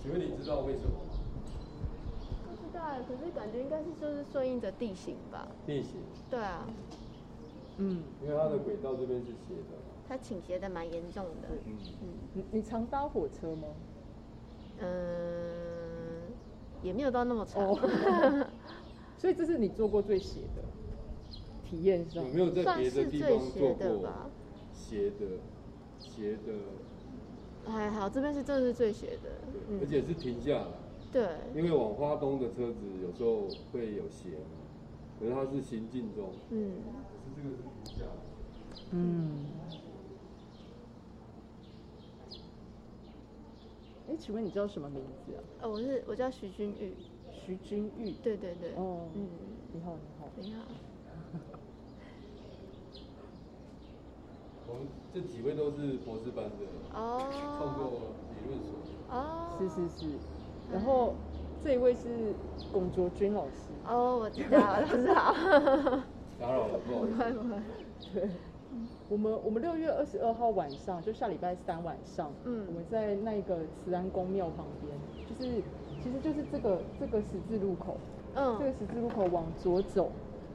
[0.00, 0.90] 请问你知道为什么？
[0.90, 1.00] 吗？
[2.48, 5.48] 不知道，可是感觉应该是就是顺应着地形吧。
[5.66, 6.00] 地形。
[6.30, 6.66] 对啊。
[7.78, 8.02] 嗯。
[8.22, 9.78] 因为它的轨道这边是斜的。
[10.08, 11.48] 它倾斜的蛮严重的。
[11.66, 12.08] 嗯嗯。
[12.34, 13.68] 你你常搭火车吗？
[14.80, 14.86] 嗯，
[16.82, 17.74] 也没有到那么长。
[19.18, 20.62] 所以这是你坐过最斜的
[21.64, 22.24] 体验上。
[22.24, 24.08] 有没有在别的地方坐过
[24.74, 25.26] 斜的？
[26.00, 26.52] 斜的。
[27.66, 29.30] 还好，这边是真的是最斜的。
[29.80, 30.66] 而且是停下来。
[31.12, 34.58] 对，因为往花东的车子有时候会有斜嘛，
[35.20, 36.72] 可是它是行进中，嗯，
[37.24, 38.04] 可是这个是停下，
[38.90, 39.46] 嗯。
[44.08, 45.40] 哎，请问你叫什么名字啊？
[45.62, 46.94] 哦，我是我叫徐君玉。
[47.44, 48.12] 徐君玉。
[48.22, 48.72] 对对对。
[48.76, 49.28] 哦，嗯，
[49.72, 50.28] 你好，你好。
[50.40, 50.64] 你好。
[55.12, 57.20] 这几位都是博士班的，哦，
[57.58, 57.92] 创作
[58.36, 58.72] 理论所。
[59.10, 59.48] 哦。
[59.58, 60.06] 是是是。
[60.72, 61.14] 然后
[61.62, 62.34] 这一位是
[62.72, 63.72] 龚卓君老师。
[63.86, 65.34] 哦，我知道，老师好。
[66.40, 67.14] 打扰了，不好意思。
[67.14, 67.60] 不会不会。
[68.14, 68.30] 对，
[69.08, 74.96] 我们我们六月二十二号晚上，就下礼拜三晚上，嗯，我们在那个慈安宫庙旁边，
[75.28, 75.62] 就是
[76.02, 77.96] 其实就是这个这个十字路口，
[78.34, 80.10] 嗯，这个十字路口往左走，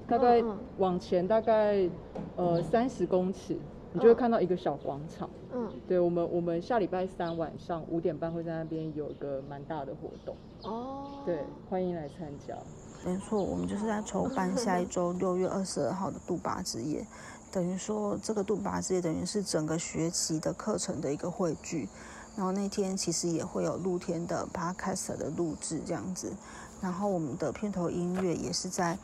[0.08, 0.44] 大概
[0.78, 1.88] 往前大概
[2.36, 3.56] 呃三十公尺。
[3.98, 12.56] 你就会看到一个小广场，嗯，对我们，我们下礼拜三晚上五点半会在那边有一个蛮大的活动，哦，对，欢迎来参加。
[13.04, 17.04] 没错，我们就是在筹办下一周六月二十二号的杜巴之夜。
[17.52, 21.90] 等于说这个杜巴之夜等于是整个学期的课程的一个汇聚。
[22.36, 26.32] 然后那天其实也会有露天的 podcast 的录制这样子，
[26.80, 28.96] 然后我们的片头音乐也是在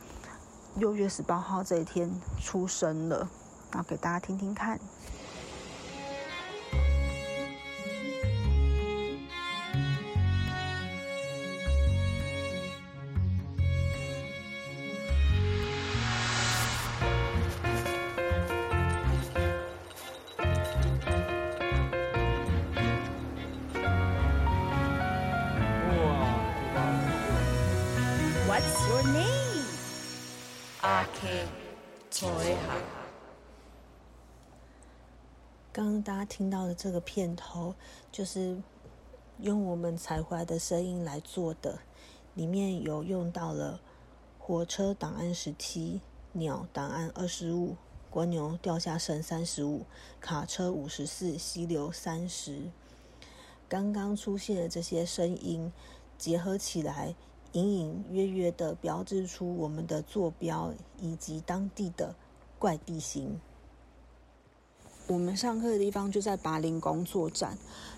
[0.76, 2.08] 六月十八号这一天
[2.40, 3.28] 出生了，
[3.74, 4.78] 然后给大家听听看。
[36.04, 37.74] 大家听到的这个片头，
[38.12, 38.60] 就是
[39.38, 41.78] 用我们采回来的声音来做的，
[42.34, 43.80] 里面有用到了
[44.38, 47.76] 火车档案十七、鸟档案二十五、
[48.12, 49.86] 蜗牛掉下绳三十五、
[50.20, 52.70] 卡车五十四、溪流三十。
[53.66, 55.72] 刚刚出现的这些声音
[56.18, 57.14] 结合起来。
[57.54, 62.16] 隐隐约约的标志出我们的坐标以及当地的
[62.58, 63.40] 怪地形。
[65.06, 67.56] 我们上课的地方就在拔林工作站，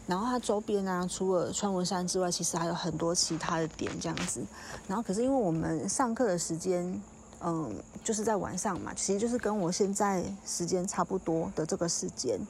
[0.09, 4.45] 然后它周边呢，除了川文山之外，其实还有很多其他的点这样子。
[4.89, 7.01] 然后可是因为我们上课的时间，
[7.41, 12.41] 嗯，就是在晚上嘛，其实就是跟我现在时间差不多的这个时间。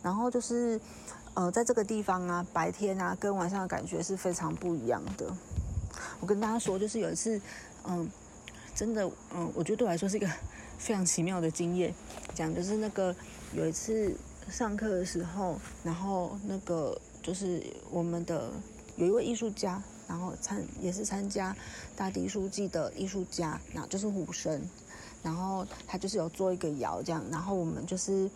[0.00, 0.80] 然后就是，
[1.34, 5.26] 呃，在这个地方啊，白天啊跟晚上的感觉是非常不一样的。
[6.20, 7.40] 我跟大家说，就是有一次，
[7.84, 8.08] 嗯，
[8.76, 10.30] 真的，嗯，我觉得对我来说是一个
[10.78, 11.92] 非常奇妙的经验。
[12.34, 13.14] 讲就是那个
[13.52, 14.16] 有一次
[14.50, 18.50] 上课的时候，然后那个就是我们的
[18.96, 21.54] 有一位艺术家，然后参也是参加
[21.96, 24.62] 大地书记的艺术家，那就是虎生，
[25.22, 28.30] 然后他就是有做一个窑这样，然后我们就是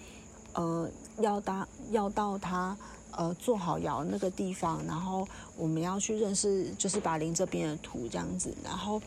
[0.52, 2.76] 呃要搭要到他。
[3.14, 9.02] 呃，做好窑那个地方，然后我们要去认识，就是巴林这边的土这样子，然后，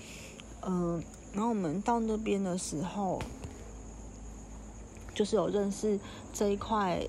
[0.62, 1.04] 嗯，
[1.36, 3.22] 然后我们到那边的时候，
[5.14, 6.00] 就是有认识
[6.34, 7.06] 这一块，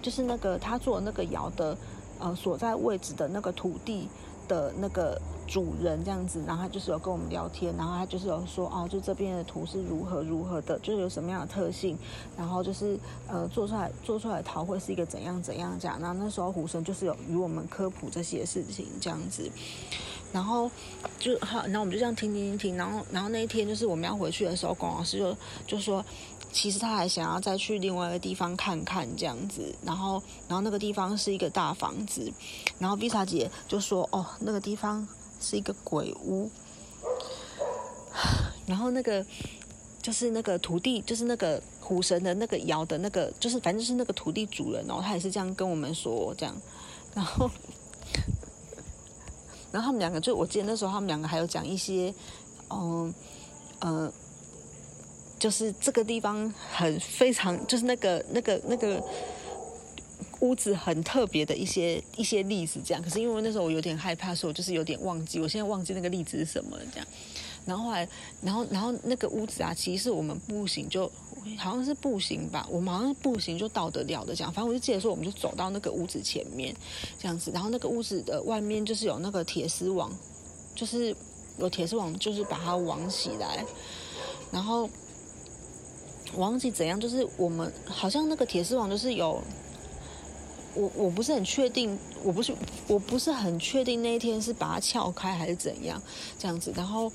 [0.00, 1.76] 就是那个他做那个窑的，
[2.20, 4.08] 呃，所在位置的那个土地
[4.46, 5.20] 的那个。
[5.44, 11.98] 主人这样子，然后他就是有跟我们聊天，然后他就是有说哦，就这边的图是如何如何的，就是有什么样的特性，
[12.38, 16.00] 然后就是呃做出来做出来陶会是一个怎样怎样这样。
[16.00, 19.50] 然后那时候胡生就是有与我们科普这些事情这样子，
[20.32, 20.70] 然后
[21.18, 26.04] 就好，然后我们就这样听听听，然后然后那一天就是我们要回去的时候，龚老师就就说。
[26.54, 32.30] 其实他还想要再去另外一个地方看看这样子，然后，然后那个地方是一个大房子，
[32.78, 35.08] 然后 Visa 姐就说：“哦，那个地方
[35.40, 36.50] 是一个鬼屋。”
[38.68, 39.24] 然后那个
[40.02, 46.54] 就是那个土地，就是那个虎神的那个窑的那个，就是反正就是那个土地主人哦，他也是这样跟我们说这样，
[47.14, 47.50] 然后，
[49.72, 52.14] 然后他们两个就我记得那时候他们两个还有讲一些，
[52.70, 53.12] 嗯，
[53.80, 54.12] 呃。
[55.38, 59.02] 就是这个地方很非常，就是那个那个那个
[60.38, 63.02] 屋子很特别的一些一些例子，这样。
[63.02, 65.40] 可是因为那时候我有点害怕，所以我就是有点忘记。
[65.40, 67.06] 我现在忘记那个例子是什么了这样。
[67.66, 68.08] 然后后来，
[68.40, 71.10] 然后然后那个屋子啊，其实是我们步行就
[71.58, 74.52] 好像是步行吧，我们好像是步行就到得了的这样。
[74.52, 76.74] 反正我就记得说，我们就走到那个屋子前面
[77.18, 80.12] 这样子，然后那个屋子的外面就是有那个铁丝网，
[80.74, 81.14] 就是
[81.58, 83.64] 有铁丝网，就是把它网起来，
[84.50, 84.88] 然后。
[86.38, 89.42] 忘记怎样，就是我们好像那个铁丝网就是有，
[90.74, 92.54] 我我不是很确定，我不是
[92.88, 96.00] 我不是很确定那一天是把它撬开还是怎样
[96.38, 96.72] 这样子。
[96.74, 97.12] 然后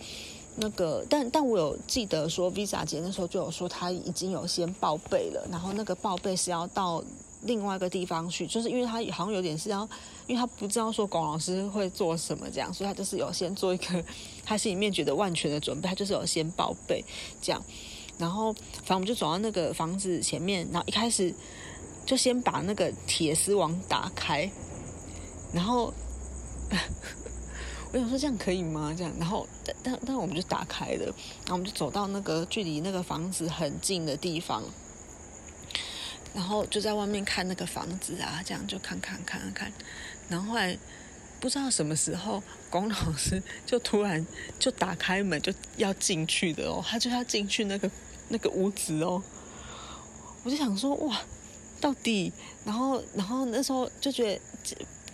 [0.60, 7.04] 那个，但但我有记得说，Visa 姐那时候就有说她已经有先报备了，然后那个报备是要到
[7.44, 9.88] 另外一个地方去，就是因为他好像有点是要，
[10.26, 14.04] 因为他不知道说龚老师会做什么这样，所以他就是有先做一个
[14.44, 17.06] 他心里面觉得万全的准备，他就是有先报备
[17.40, 17.64] 这样。
[18.18, 21.32] 然后，反正我们就走到那个房子前面，然后一开始
[22.04, 24.50] 就先把那个铁丝网打开，
[25.54, 25.94] 然后
[27.92, 28.94] 我想说这样可以吗？
[28.98, 34.64] 这样，然后但但但我们就打开了，然后我们就走到那个距离那个房子很近的地方，
[36.34, 39.74] 然后就在外面看那个房子啊，这样就看看看看看，
[40.30, 40.78] 然后后来
[41.40, 44.26] 不知道什么时候，龚老师就突然
[44.60, 47.90] 就打开门就要进去的哦，他就要进去那个。
[48.30, 49.24] 那个屋子哦，
[50.44, 51.22] 我就想说哇，
[51.80, 52.30] 到底，
[52.66, 54.42] 然后，然后那时候就觉得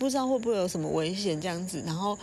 [0.00, 2.18] 不知道会不会有什么危险这样子，然后，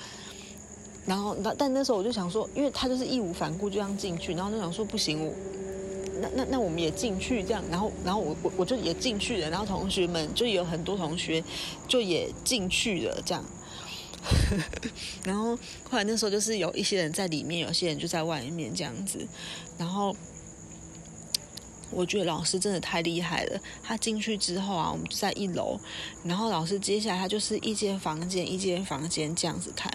[1.05, 5.33] 然后，但但那时候我就想说，因为他就是义无反顾就这样进去，然后就想说不行，我
[6.21, 11.43] 那那那我们也进去这样，然后然后我我我就也进去了，然后同学们就有很多同学
[11.87, 13.43] 就也进去了这样。
[15.25, 15.55] 然后
[15.89, 19.27] 后来那时候就是有一些人在里面，有些人就在外面这样子。
[19.79, 20.15] 然后
[21.89, 23.59] 我觉得老师真的太厉害了。
[23.81, 25.79] 他进去之后啊，我们就在一楼，
[26.23, 29.91] 然后老师接下来他就是一间房间一间房间这样子看。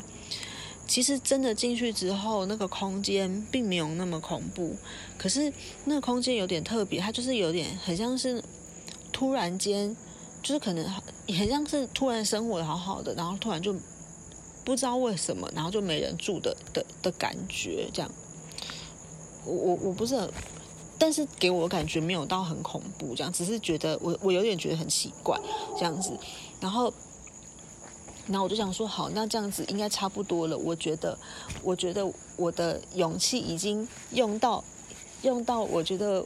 [0.86, 4.76] 其实真的进去之后，那个空间并没有那么恐怖，
[5.18, 5.52] 可是
[5.84, 8.42] 那个空间有点特别，它就是有点很像是
[9.12, 9.96] 突然间，
[10.42, 10.84] 就是可能
[11.28, 13.74] 很像是突然生活的好好的，然后突然就。
[14.64, 18.10] 不知道为什么，然后就没人住的的的感觉，这样。
[19.44, 20.28] 我我我不是很，
[20.98, 25.40] 但是给我感觉没有到很恐怖，这样，只是觉得我我有点觉得很奇怪
[25.78, 26.10] 这样子。
[26.60, 26.92] 然后，
[28.26, 30.56] 然后我就想说，好，那这样子应该差不多了。
[30.56, 31.18] 我觉得，
[31.62, 32.06] 我觉得
[32.36, 34.62] 我的勇气已经用到
[35.22, 36.24] 用到，我觉得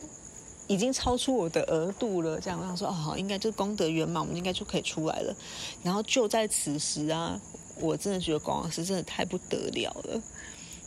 [0.66, 2.40] 已经超出我的额度了。
[2.40, 5.34] 这样，我想说，哦，好，应该就功德圆满，我们应该就可以出来了。
[5.82, 7.40] 然后就在此时啊。
[7.82, 10.22] 我真的觉得广老师真的太不得了了，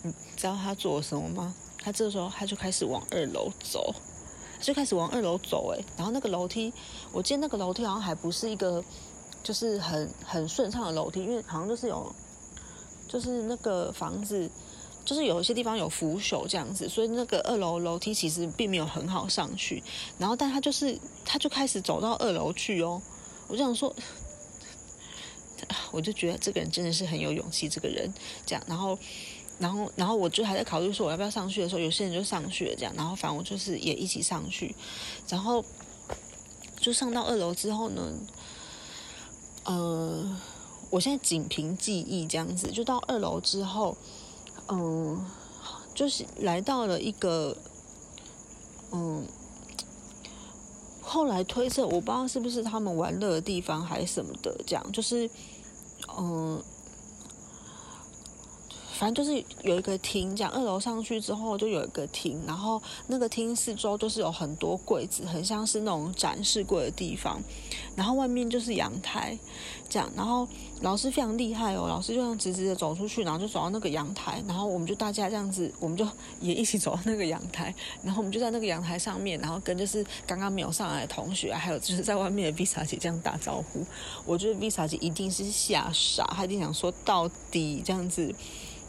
[0.03, 1.55] 你知道他做了什么吗？
[1.79, 3.95] 他这个时候他就开始往二楼走，
[4.61, 6.71] 就开始往二楼走，哎，然后那个楼梯，
[7.11, 8.83] 我记得那个楼梯好像还不是一个，
[9.43, 12.15] 就是很很顺畅的楼梯，因为好像就是有，
[13.07, 14.49] 就是那个房子，
[15.05, 19.83] 就是有一些地方有腐朽这样子，所以那个二楼楼梯其实并没有很好上去。
[20.17, 23.01] 然后，但他就是他就开始走到二楼去哦，
[23.47, 23.93] 我就想说。
[25.91, 28.11] 我就觉得这个人真的是很有勇气，这个人
[28.45, 28.97] 这样，然后，
[29.59, 34.75] 然后，然后我就还在考虑说我要不要上去的时候，有些人就上去了，这样，然后反正我就是也一起上去，
[35.29, 35.63] 然后
[36.81, 38.11] 就上到二楼之后呢，
[39.65, 40.37] 嗯，
[40.89, 43.95] 我现在仅凭记忆这样子，就到二楼之后，
[44.67, 45.25] 嗯，
[45.93, 47.55] 就是来到了一个，
[48.91, 49.25] 嗯。
[51.05, 55.29] 后来推测，我不知道是不是他们玩乐的地方还是什么的，这样就是，
[56.17, 56.61] 嗯。
[58.93, 67.41] 反正就是有一个厅，这样二楼上去之后就有一个厅，然后那个厅四周都是有很多柜子，很像是那种展示柜的地方。
[67.95, 69.37] 然后外面就是阳台，
[69.93, 70.11] 这样。
[70.17, 70.47] 然后
[70.81, 76.07] 老师非常厉害哦，老师就这样直直的走出去，然后就走到那个阳台，然后我们就大家这样子，我们就
[76.41, 83.85] 也一起走到那个阳台，然后我们就在那个阳台上面，然后跟就是刚刚没有上来的同学，还有就是在外面的 Visa 姐这样打招呼。
[84.25, 88.33] 我觉得 Visa 姐一定是吓傻，她一定想说到底这样子。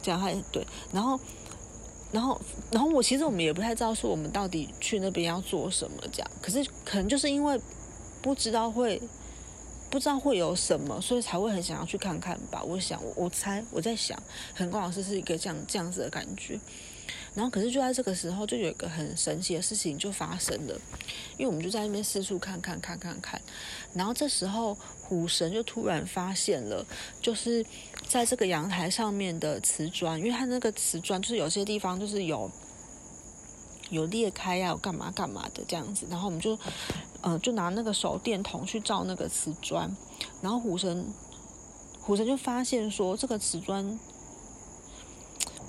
[0.03, 1.19] 这样还对，然后，
[2.13, 2.39] 然后，
[2.71, 6.31] 然后我其实我们也不太知道说我们到底去那边要做什么，这样。
[6.43, 7.59] 可是可能就是因为
[8.21, 9.01] 不知道会
[9.95, 12.61] 不知道会有什么，所以才会很想要去看看吧。
[12.65, 14.21] 我想，我猜我在想，
[14.53, 16.59] 很光老师是一个这样这样子的感觉。
[17.33, 20.75] 然后，可是就在这个时候，就有一个很神奇的事情就发生了，
[21.37, 23.41] 因为我们就在那边四处看看看看看，
[23.93, 26.85] 然后这时候虎神就突然发现了，
[27.23, 27.65] 就是
[28.09, 32.51] 在这个阳台上面的瓷砖，因为它那个瓷砖就是有些地方就是有
[33.95, 36.59] 有裂开呀，有干嘛干嘛的这样子，然后我们就
[37.23, 39.97] 嗯就拿那个手电筒去照那个瓷砖，
[40.43, 41.07] 然后虎神
[42.03, 43.99] 虎神就发现说这个瓷砖。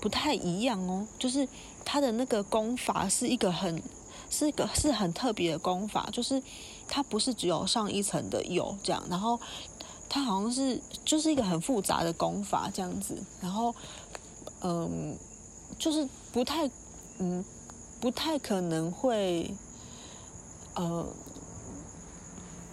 [0.01, 1.47] 不太一样哦，就是
[1.84, 3.82] 它的那个功法是一个很，
[4.30, 6.39] 是一个是很特别的功法，就是
[6.88, 9.39] 它不是只有上一层的釉这样，然后
[10.07, 13.73] 它好像是就是一个很复杂的功法这样子，然后
[14.61, 15.17] 嗯，
[15.80, 16.69] 就是不太
[17.17, 17.43] 嗯
[18.00, 19.54] 不太可能会
[20.76, 21.06] 呃。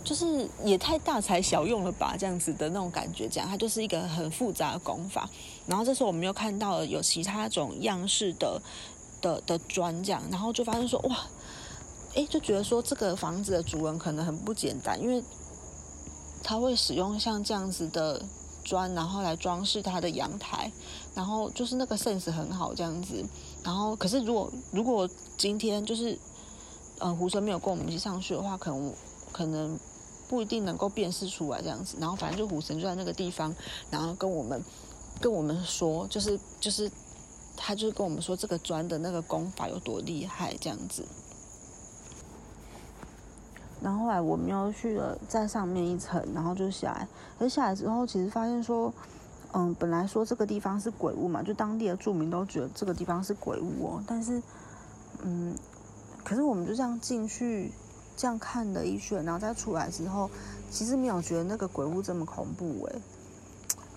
[0.05, 5.31] 就是也太大材小用了吧，这样子的那种感觉，这样它就是一个很复杂的功法。
[5.65, 8.61] 然后这时候我们又看到了有其他种样式的
[9.21, 11.17] 的的砖，这样，然后就发现说哇，
[12.17, 15.23] 哎，就觉得说这个房子的主人可能很不简单，因为
[16.43, 18.21] 他会使用像这样子的
[18.65, 20.73] 砖，然后来装饰他的阳台，
[21.15, 23.25] 然后就是那个 sense 很好这样子。
[23.65, 26.19] 然后可是如果如果今天就是
[26.99, 28.93] 嗯胡神没有跟我们一起上去的话，可能
[29.33, 29.79] 可能。
[30.29, 33.55] 不一定能够辨识出来这样子，然后反正就虎神就在那个地方，
[33.91, 34.65] 然后跟我们
[35.21, 36.91] 跟我们说，就是就是
[37.55, 41.05] 他就是跟我们说这个砖的那个功法有多厉害这样子。
[43.83, 47.07] 然后后来我们又去了在上面一层，然后就下来，
[47.39, 48.91] 可是下来之后其实发现说，
[49.53, 54.43] 嗯，本来说这个地方是鬼屋嘛，就当地的住民都觉得这个地方是鬼屋哦，但是
[55.23, 55.55] 嗯，
[56.25, 57.73] 可是我们就这样进去。
[58.15, 60.31] 这样看了一圈，然后再出来之后，
[60.71, 63.01] 其实没有觉得那个鬼屋这么恐怖哎。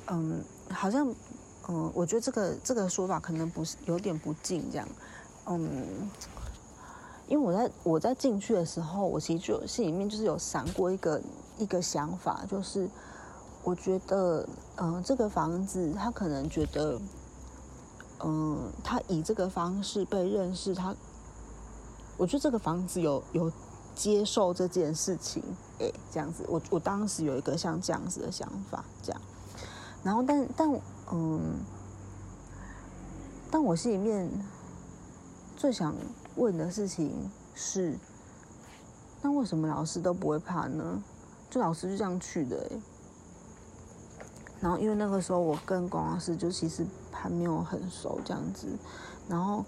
[0.08, 1.14] 嗯，好像，
[1.68, 4.88] 嗯，我觉得这个这个说法可能不是有点不敬这样。
[5.48, 6.10] 嗯，
[7.28, 11.22] 因为我在我在进去的时候，我其实就心里面就是有闪过一个
[11.58, 12.90] 一个想法，就是
[13.66, 17.02] 我觉得，嗯、这个房子他可能觉得，
[18.24, 20.96] 嗯、他以这个方式被认识，他，
[22.16, 23.52] 我觉得这个房子有有
[23.96, 25.42] 接受这件事情，
[25.80, 29.20] 诶，这样子，我我当时有一个像这样子的想法，这样，
[30.04, 31.56] 然后但但嗯，
[33.50, 34.30] 但我心里面
[35.58, 35.96] 最想
[36.36, 37.98] 问的事情是，
[39.24, 41.04] 那为什么老师都不会怕呢？
[41.50, 42.82] 就老师就这样去的、欸，
[44.66, 48.68] 然后因为那个时候我跟龚老师就其实还没有很熟这样子，
[49.30, 49.64] 然后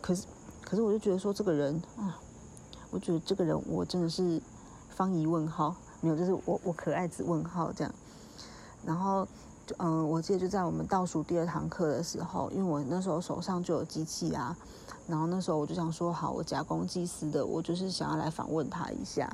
[0.00, 0.28] 可是
[0.62, 2.16] 可是我就觉得说这个人啊，
[2.92, 4.40] 我觉得这个人我真的是
[4.90, 7.92] 方疑问号，没有，就是我我可爱子问号这样，
[8.86, 9.26] 然后。
[9.76, 14.56] 嗯，我记得就在我们倒数第二堂课的时候，因为我那时候手上就有机器啊，
[15.06, 19.30] 然后那时候我就想说，好，我假公济私的，我就是想要来访问他一下，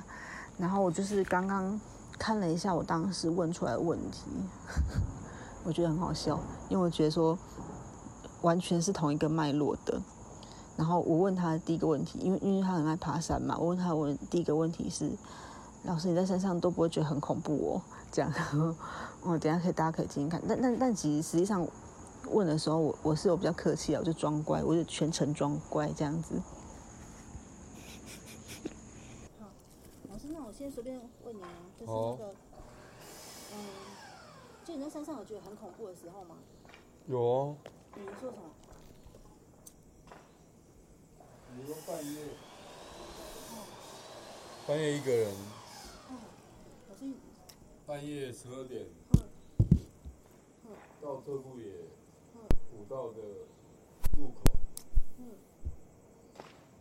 [0.59, 1.81] 然后我就是刚刚
[2.19, 4.23] 看了一下我当时问出来的问题，
[5.65, 6.39] 我觉得很好笑，
[6.69, 7.39] 因为我觉得说
[8.43, 10.01] 完全是同一个脉络的。
[10.77, 15.11] 然后我问他第一个问题，因为因为他很爱爬山嘛，我问他问第一个问题是，
[15.85, 17.83] 老师你在山上都不会觉得很恐怖哦？
[18.11, 18.33] 这样，
[19.23, 20.43] 我等下可以大家可以听听看。
[20.49, 21.65] 但但但其实实际上
[22.31, 26.43] 问的时候，我我是有比较客气啊，我就装乖，我就全程装乖这样子。
[29.41, 29.47] 好，
[30.11, 31.49] 老师，那我先随便问你啊，
[31.79, 32.35] 就是那个，
[33.53, 33.57] 嗯，
[34.65, 36.37] 就你在山上有觉得很恐怖的时候吗？
[37.07, 37.57] 有哦，
[37.95, 38.51] 你说什么？
[41.57, 42.23] 你说半夜，
[44.67, 45.35] 半夜一个人，
[47.87, 48.87] 半夜十二点，
[51.01, 51.71] 到特步野
[52.73, 53.21] 古道的
[54.17, 54.43] 入口，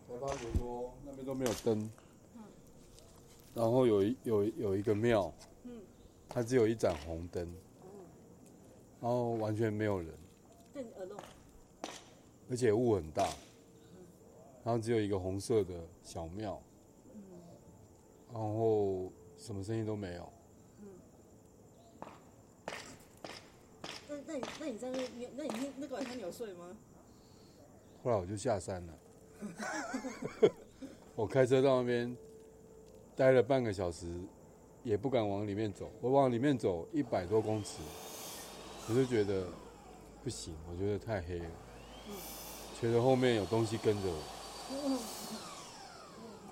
[0.07, 1.91] 才发觉说那边都没有灯，
[3.53, 5.31] 然后有一有有一个庙，
[6.27, 7.47] 它只有一盏红灯，
[8.99, 10.09] 然后完全没有人。
[12.49, 13.23] 而且雾很大，
[14.63, 15.73] 然后只有一个红色的
[16.03, 16.61] 小庙，
[18.31, 20.29] 然后什么声音都没有。
[24.09, 26.75] 那那你那你在那你那你那那个晚上你有睡吗？
[28.03, 28.99] 后来我就下山了，
[31.15, 32.15] 我开车到那边
[33.15, 34.07] 待了半个小时，
[34.83, 35.89] 也不敢往里面走。
[36.01, 37.81] 我往里面走一百多公尺，
[38.89, 39.45] 我就觉得
[40.23, 41.45] 不行，我觉得太黑了，
[42.81, 44.17] 觉得后面有东西跟着我，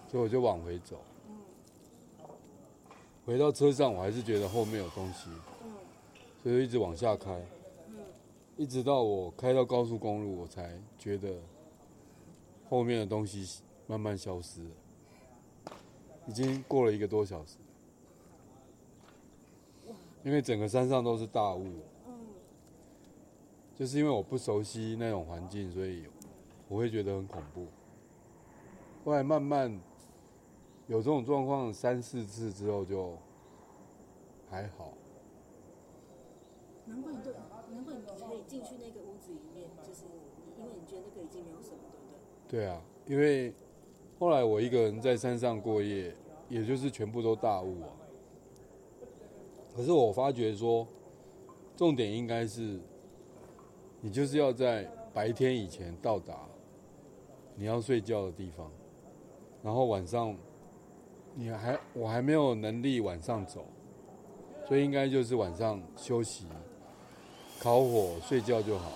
[0.09, 1.01] 所以我就往回走。
[3.25, 5.29] 回到车上，我还是觉得后面有东西，
[6.43, 7.39] 所以一直往下开。
[8.57, 11.33] 一直到我开到高速公路，我才觉得
[12.69, 14.69] 后面的东西慢慢消失了。
[16.27, 17.57] 已经过了一个多小时，
[20.23, 21.67] 因为整个山上都是大雾，
[23.75, 26.05] 就是因为我不熟悉那种环境，所以
[26.67, 27.67] 我会觉得很恐怖。
[29.03, 29.79] 后来慢慢
[30.87, 33.17] 有这种状况三四次之后，就
[34.49, 34.93] 还好。
[36.85, 37.33] 难怪你对，
[37.73, 40.05] 难怪你可以进去那个屋子里面，就是
[40.57, 42.07] 因为你觉得那个已经没有什么，对不
[42.47, 42.59] 对？
[42.59, 43.53] 对啊，因为
[44.21, 46.15] 后来我一个人在山上过夜，
[46.47, 47.89] 也就是全部都大雾啊。
[49.75, 50.87] 可是我发觉说，
[51.75, 52.79] 重点应该是，
[53.99, 56.35] 你就是要在白天以前到达
[57.55, 58.69] 你要睡觉的地方，
[59.63, 60.37] 然后晚上
[61.33, 63.65] 你还我还没有能力晚上走，
[64.67, 66.45] 所以应该就是晚上休息、
[67.59, 68.91] 烤火、睡觉就好，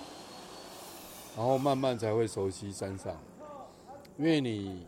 [1.35, 3.19] 然后慢慢才会熟悉山上。
[4.19, 4.85] 因为你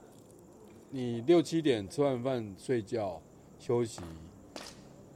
[0.89, 3.21] 你六七点吃完饭睡觉
[3.59, 4.01] 休息，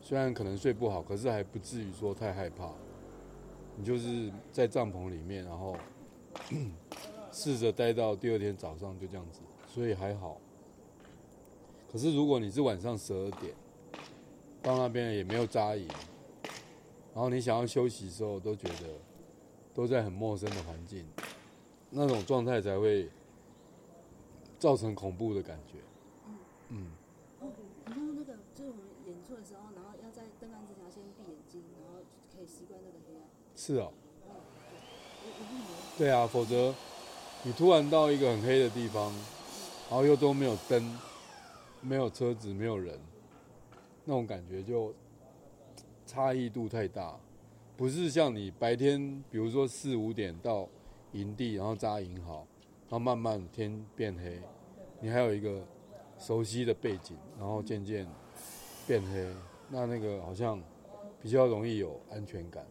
[0.02, 2.70] 虽然可能睡不好，可是还不至于说太害怕。
[3.78, 5.78] 你就是在帐篷里面，然后
[7.32, 10.38] 试着待到第二天早上就这样子，所以还好。
[11.90, 13.54] 可是如果你是晚上十二点
[14.62, 15.88] 到那边也没有扎营，
[17.14, 18.90] 然后你想要休息的时候，都觉得
[19.74, 21.06] 都在很陌生的环境，
[21.90, 23.10] 那种状态才会
[24.62, 25.80] 造成恐怖的感觉。
[26.70, 26.92] 嗯，
[27.40, 27.50] 哦，
[27.84, 32.00] 然后那个就是我们演出的时候，然后要在登岸之前要先闭眼睛，然后
[32.32, 33.28] 可以习惯那个黑暗。
[33.56, 33.92] 是哦，
[35.98, 36.74] 对啊，否则
[37.42, 39.12] 你突然到一个很黑的地方，
[39.90, 41.00] 然后又都没有灯，
[41.82, 43.00] 没有车子，没有人，
[44.06, 44.94] 那种感觉就
[46.06, 47.18] 差异度太大，
[47.76, 50.70] 不是像你白天，比如说四五点到
[51.14, 52.48] 营地，然后扎营好，
[52.92, 54.42] 然后慢慢天变黑，
[55.00, 55.66] 你还有一个
[56.20, 58.06] 熟悉的背景，然后渐渐
[58.86, 59.34] 变黑，
[59.70, 60.62] 那那个好像
[61.22, 62.66] 比较容易有安全感。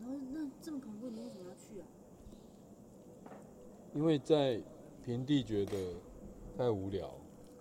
[0.00, 1.86] 然后那这么恐怖，你为什么要去啊？
[3.92, 4.58] 因为在
[5.04, 5.92] 平地觉得
[6.56, 7.12] 太无聊，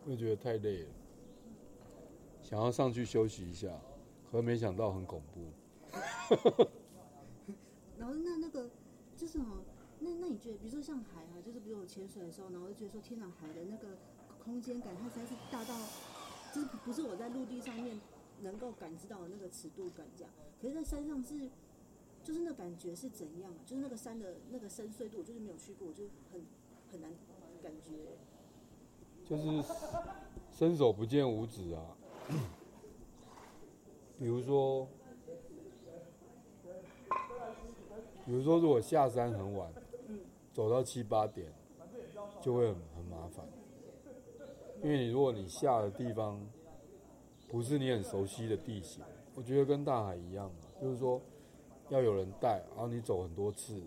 [0.05, 0.89] 会觉得太累了，
[2.41, 3.67] 想要上去休息一下，
[4.31, 5.41] 可没想到很恐怖。
[7.99, 8.69] 然后那那个
[9.17, 9.59] 就是哦，
[9.99, 13.97] 那那你觉得，比如说像海啊，就是比如我潜水的时候，然后就觉得说，天哪，海的那个
[14.43, 15.75] 空间感，它实在是大到，
[16.53, 17.99] 就是不是我在陆地上面
[18.41, 20.31] 能够感知到的那个尺度感这样。
[20.61, 21.49] 可是，在山上是，
[22.23, 23.59] 就是那感觉是怎样啊？
[23.65, 26.45] 就是那个山的那个深邃度，我就是没有去过，我就很
[26.91, 27.11] 很难
[27.63, 28.17] 感觉。
[29.25, 29.63] 就是
[30.51, 31.97] 伸手不见五指啊。
[34.17, 34.87] 比如说，
[38.25, 39.69] 比如说，如果下山很晚，
[40.55, 41.51] 走到七八点，
[42.41, 43.45] 就会很很麻烦。
[44.81, 46.39] 因为你如果你下的地方
[47.49, 49.03] 不是你很熟悉的地形，
[49.35, 51.21] 我觉得跟大海一样嘛，就是说
[51.89, 53.83] 要有人带，然后你走很多次，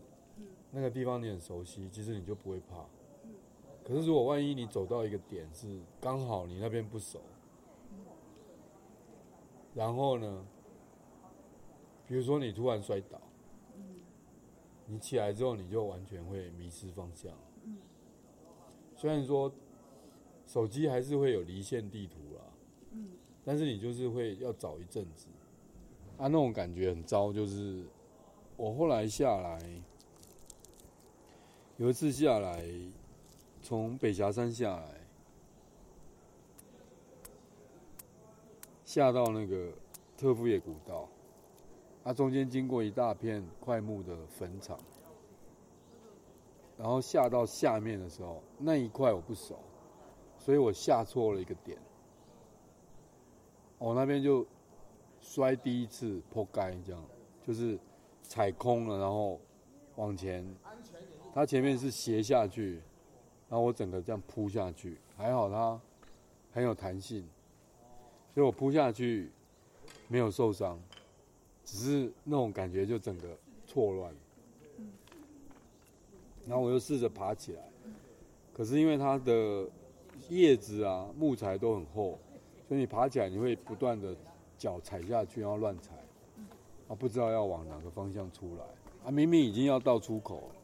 [0.70, 2.84] 那个地方你很熟悉，其实你就不会怕。
[3.82, 7.18] 可是如果万一你走到一个点是刚好你那边不熟，
[9.74, 10.44] 然后呢，
[12.06, 13.18] 比如说你突然摔倒，
[14.90, 17.30] 你起来之后你就完全会迷失方向。
[18.96, 19.52] 虽然说
[20.46, 22.42] 手机还是会有离线地图啦，
[23.44, 25.26] 但是你就是会要找一阵子，
[26.16, 27.30] 啊，那种感觉很糟。
[27.32, 27.84] 就是
[28.56, 29.60] 我后来下来，
[31.76, 32.66] 有一次下来，
[33.62, 35.00] 从北峡山下来，
[38.84, 39.70] 下到那个
[40.16, 41.08] 特富野古道，
[42.08, 44.78] 它中间经过一大片快木的坟场，
[46.78, 49.58] 然后下到下面的时候，那一块我不熟，
[50.38, 51.76] 所以我下错了一个点，
[53.76, 54.46] 我那边就
[55.20, 57.04] 摔第一次破盖，这样
[57.46, 57.78] 就是
[58.22, 59.38] 踩空了，然后
[59.96, 60.42] 往前，
[61.34, 62.80] 它前面是斜下去，
[63.50, 65.78] 然后我整个这样扑下去，还好它
[66.52, 67.28] 很有弹性，
[68.32, 69.30] 所以我扑下去
[70.08, 70.80] 没有受伤，
[71.70, 73.28] 只是那种感觉就整个
[73.66, 74.10] 错乱。
[76.46, 77.62] 然后我又试着爬起来，
[78.54, 79.68] 可是因为它的
[80.30, 82.18] 叶子啊、木材都很厚，
[82.66, 84.16] 所以你爬起来你会不断的
[84.56, 85.92] 脚踩下去，然后乱踩，
[86.88, 88.64] 啊，不知道要往哪个方向出来。
[89.04, 90.54] 啊，明明已经要到出口了，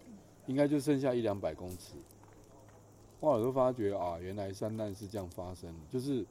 [0.47, 1.97] 应该就剩下一两百公尺。
[3.21, 6.25] 后来我就发觉啊，原来山难是这样发生，就是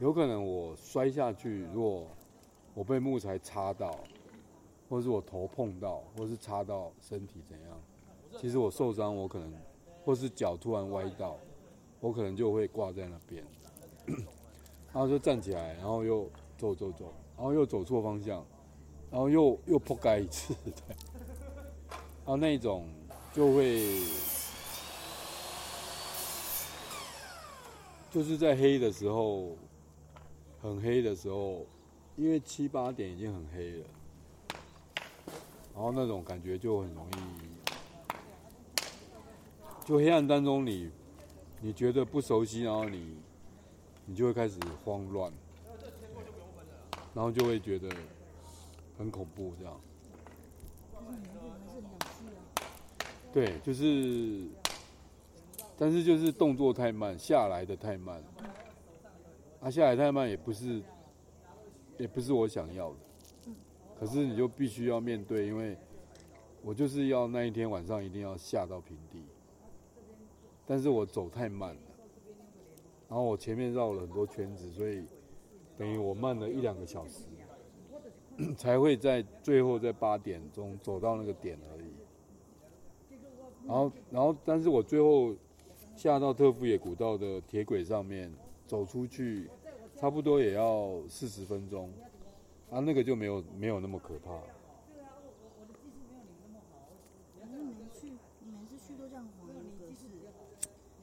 [0.00, 2.08] 有可能我摔下去，如果
[2.74, 3.98] 我被木材插到，
[4.88, 7.80] 或是我头碰到，或是插到身体怎样，
[8.38, 9.52] 其实我受伤，我可能
[10.04, 11.38] 或是脚突然歪到，
[12.00, 13.44] 我可能就会挂在那边，
[14.92, 18.44] 然后就站起来，然后又走走走，然后又走错方向，
[19.10, 20.96] 然后又又破盖一次，对，
[21.88, 22.86] 然后那种
[23.32, 24.02] 就会。
[28.10, 29.56] 就是在黑的时候，
[30.62, 31.66] 很黑的时候，
[32.16, 33.86] 因为七八点已经很黑了，
[35.74, 37.20] 然后那种感觉就很容易，
[39.84, 40.90] 就黑暗当中你
[41.60, 43.16] 你觉得不熟悉，然后你
[44.06, 45.32] 你就会开始慌乱，
[47.14, 47.88] 然后就会觉得
[48.98, 49.80] 很恐怖这样。
[53.32, 54.48] 对，就是。
[55.76, 58.22] 但是就是动作太慢，下来的太慢，
[59.60, 60.80] 啊，下来太慢也不是，
[61.98, 62.96] 也不是我想要的，
[63.98, 65.76] 可是你就必须要面对，因为
[66.62, 69.22] 我就是要那一天晚上一定要下到平地，
[70.66, 71.80] 但是我走太慢了，
[73.08, 75.04] 然后我前面绕了很多圈子，所以
[75.76, 77.24] 等于我慢了一两个小时，
[78.56, 83.18] 才会在最后在八点钟走到那个点而已，
[83.66, 85.34] 然后然后但是我最后。
[85.96, 88.28] 下到特富野古道的铁轨上面，
[88.66, 89.48] 走出去，
[90.04, 91.88] 差不多也要四十分钟，
[92.70, 94.36] 啊，那个就没有没有那么可怕。
[97.40, 98.12] 反正每次去，
[98.44, 99.64] 你每次去都这样晃那个
[99.96, 100.04] 是，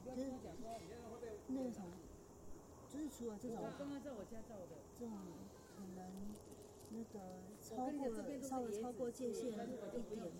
[0.06, 0.30] 就是
[1.48, 1.90] 那个什么，
[2.94, 5.18] 就是除了这种，刚刚在我家照的这种
[5.74, 6.06] 可能
[6.90, 10.30] 那个超过了稍微超过界限一点的这种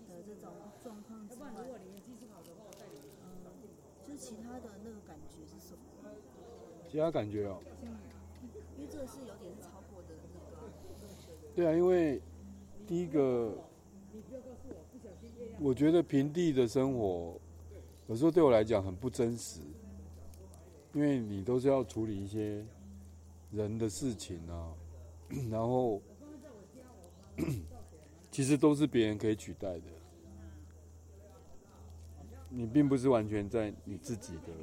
[0.81, 1.51] 状况之外。
[4.07, 5.83] 就是其他的那个感觉是什么？
[6.89, 7.59] 其他感觉哦。
[7.81, 7.97] 嗯，
[8.91, 10.69] 这个是有点是超过的那个。
[11.55, 12.21] 对啊，因为
[12.87, 13.55] 第一个，
[15.59, 17.39] 我觉得平地的生活
[18.07, 19.61] 有时候对我来讲很不真实。
[20.95, 22.63] 因为你都是要处理一些
[23.51, 24.71] 人的事情啊，
[25.49, 25.99] 然后
[28.29, 29.85] 其实都是别人可以取代的，
[32.47, 34.53] 你并不是完全在你自己的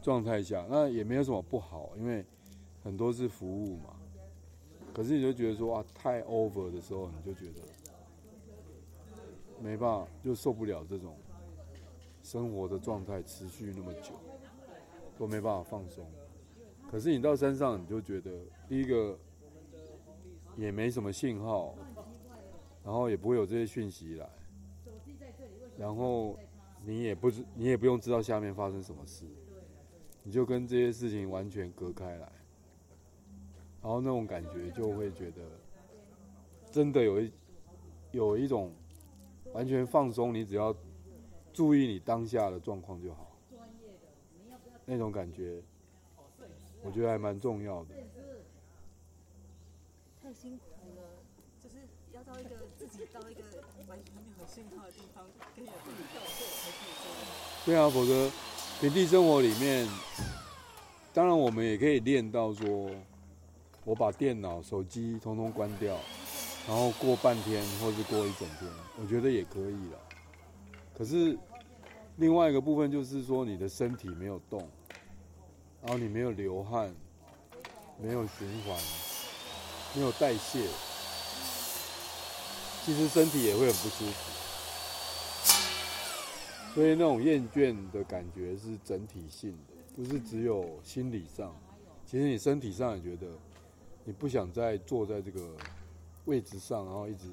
[0.00, 2.24] 状态下，那也没有什么不好，因为
[2.82, 3.96] 很多是服务嘛。
[4.94, 7.62] 可是你就觉得说啊，太 over 的时候，你就觉得
[9.62, 11.16] 没办法，就受不了这种
[12.22, 14.14] 生活的状态持续那么久，
[15.16, 16.04] 都没办法放松。
[16.90, 19.16] 可是你到山上，你就觉得第一个
[20.56, 21.76] 也没什么信号，
[22.82, 24.28] 然后也不会有这些讯息来，
[25.76, 26.36] 然后
[26.84, 29.26] 你也不知你也不用知道下面发生什么事，
[30.24, 32.32] 你就跟这些事情完全隔开来。
[33.88, 35.40] 然后那种感觉就会觉得，
[36.70, 37.32] 真的有一
[38.12, 38.70] 有一种
[39.54, 40.76] 完全放松，你只要
[41.54, 43.34] 注意你当下的状况就好。
[44.84, 45.62] 那种感觉，
[46.82, 47.94] 我觉得还蛮重要的。
[50.22, 50.64] 太辛苦
[50.94, 51.24] 了，
[51.58, 51.76] 就是
[52.12, 53.40] 要到一个自己到一个
[53.88, 55.24] 完全没有信号的地方，
[55.56, 55.78] 跟有地
[56.12, 57.08] 跳会才可以做。
[57.64, 58.30] 对啊，否则
[58.82, 59.88] 平地生活里面，
[61.14, 62.90] 当然我们也可以练到说。
[63.88, 65.96] 我把电脑、手机通通关掉，
[66.66, 68.70] 然后过半天或是过一整天，
[69.00, 69.98] 我觉得也可以了。
[70.92, 71.38] 可是
[72.16, 74.68] 另外一个部分就是说，你的身体没有动，
[75.80, 76.94] 然后你没有流汗，
[77.98, 78.78] 没有循环，
[79.94, 80.66] 没有代谢，
[82.84, 84.32] 其实身体也会很不舒服。
[86.74, 91.56] 所以那种厌倦的感觉是整体性的，不是只有心理上，
[92.04, 93.26] 其实你身体上也觉得。
[94.08, 95.54] 你不想再坐在这个
[96.24, 97.30] 位置上，然后一直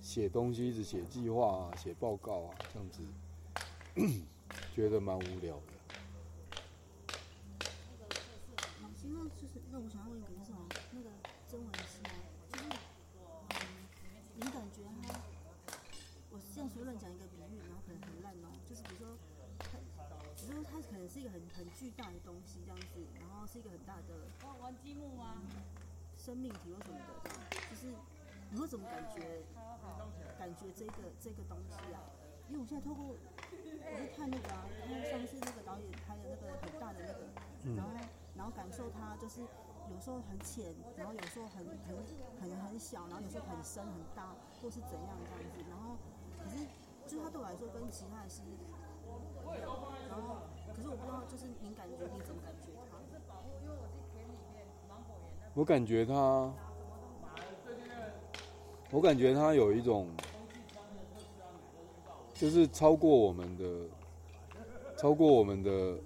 [0.00, 3.00] 写东西，一直写计划啊，写报告啊，这样子
[4.74, 5.62] 觉得蛮无聊的。
[9.70, 11.10] 那个我想要问一个，就是哦，那个
[11.46, 12.10] 曾文师啊，
[12.50, 12.64] 就是
[13.50, 13.54] 嗯，
[14.34, 15.14] 你感觉他，
[16.32, 19.16] 我这样随便讲一个比喻，然后可能很烂哦，就是比如说，
[19.60, 19.78] 他，
[20.34, 24.28] 只是说他可能是一个很很巨大的东西，这样子，然后是一个很大的。
[24.60, 25.40] 玩积木吗？
[26.14, 27.40] 生命体或什么的这样，
[27.70, 27.88] 就是
[28.52, 29.40] 你会怎么感觉？
[30.38, 32.04] 感觉这个这个东西啊？
[32.50, 33.16] 因为我现在透过我
[33.96, 37.24] 在看那个啊，因为上次那个导演拍的那个很大的那个，
[37.74, 37.88] 然后
[38.36, 41.96] 然后感受它，就是有时候很浅，然后有时候很很
[42.44, 45.64] 很很小，然后有时候很深很大，或是怎样这样子。
[45.64, 45.96] 然后
[46.44, 46.60] 可是
[47.08, 48.42] 就是它对我来说跟其他的是，
[50.10, 50.44] 然后
[50.76, 52.96] 可是我不知道，就是您感觉你怎么感觉它？
[55.54, 56.52] 我感觉他，
[58.90, 60.06] 我感觉他有一种，
[62.34, 63.64] 就是超过我们的，
[64.98, 65.98] 超过我们的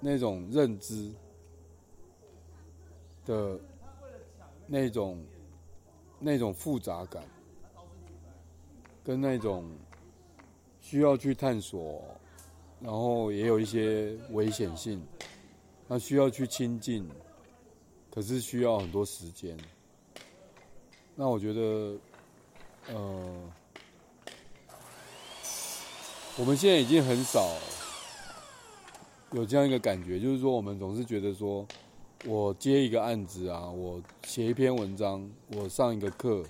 [0.00, 1.12] 那种认知
[3.26, 3.60] 的
[4.66, 5.22] 那种
[6.18, 7.22] 那种复杂感，
[9.04, 9.70] 跟那种
[10.80, 12.02] 需要去探索，
[12.80, 15.02] 然后也有一些危险性，
[15.88, 17.08] 那需要去亲近。
[18.10, 19.58] 可是需要很多时间。
[21.16, 21.98] 那我觉得，
[22.86, 23.52] 呃，
[26.36, 27.44] 我们现在已经很少
[29.32, 31.66] 有这样一个感觉，就是说，我们总是觉得说，
[32.24, 36.44] 我接一个案子啊，我写一篇文章，我上一个课，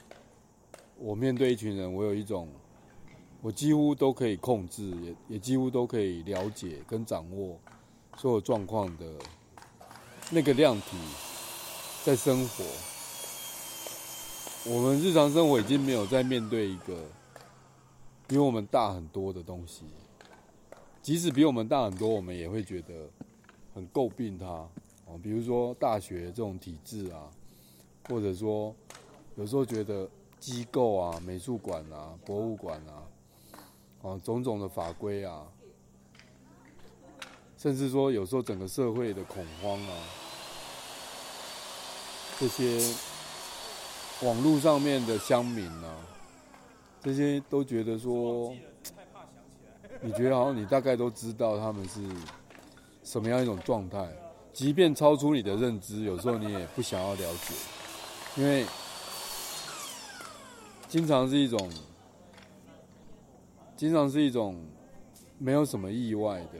[0.98, 2.46] 我面对一群人，我有一种，
[3.44, 7.60] 我几乎都可以控制，也也几乎都可以了解跟掌握
[8.16, 9.04] 所有状况的
[10.30, 10.96] 那个量体。
[12.02, 12.64] 在生活，
[14.64, 16.96] 我们日常生活已经没有在面对一个
[18.26, 19.84] 比我们大很多的东西。
[21.02, 22.94] 即使比我们大很多，我们也会觉得
[23.74, 24.46] 很诟病它。
[25.04, 27.28] 哦，比如说大学这种体制啊，
[28.08, 28.74] 或者说
[29.36, 30.08] 有时候觉得
[30.40, 33.03] 机构啊、美术馆啊、博物馆啊，
[34.04, 35.42] 啊种种的法规啊，
[37.56, 39.96] 甚至说有时候整个社会的恐慌啊。
[42.38, 42.94] 这些
[44.22, 45.96] 网络上面的乡民啊，
[47.00, 48.52] 这些都觉得说，
[50.00, 52.00] 你觉得好像你大概都知道他们是
[53.04, 54.06] 什么样一种状态，
[54.52, 57.54] 即便超出你的认知，有时候你也不想要了解，
[58.36, 58.66] 因为
[60.88, 61.70] 经常是一种，
[63.76, 64.64] 经常是一种
[65.38, 66.58] 没有什么意外的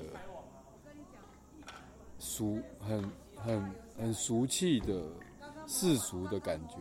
[2.19, 5.03] 俗，很很很俗气的。
[5.67, 6.77] 世俗的感觉，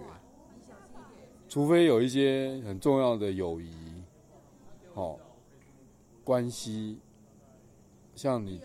[1.48, 3.74] 除非有一些很重要的友谊，
[4.94, 5.18] 好
[6.22, 7.00] 关系，
[8.14, 8.62] 像你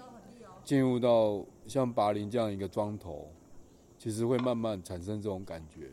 [0.65, 3.31] 进入到像拔林这样一个庄头，
[3.97, 5.89] 其实会慢慢产生这种感觉。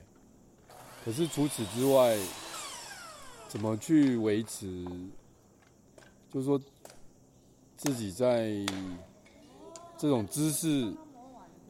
[1.03, 2.17] 可是除此之外，
[3.47, 4.83] 怎么去维持？
[6.35, 6.59] 就是说，
[7.77, 8.51] 自己在
[9.97, 10.93] 这种知识、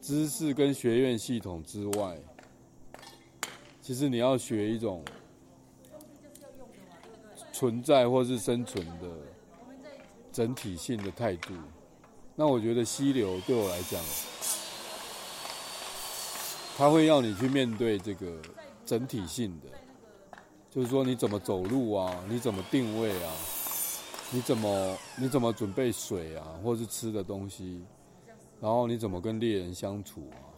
[0.02, 2.18] 知识跟学院系统之外，
[3.80, 5.04] 其实你要学一种
[7.52, 9.08] 存在或是生存的
[10.32, 11.54] 整体性的态度。
[12.34, 14.02] 那我觉得溪流对我来讲，
[16.76, 18.42] 它会要你去面对这个
[18.84, 19.68] 整体性的，
[20.68, 23.32] 就是说你怎么走路啊，你怎么定位啊。
[24.32, 27.80] 你怎么你怎么准备水啊，或是吃的东西？
[28.60, 30.50] 然后你怎么跟猎人相处啊？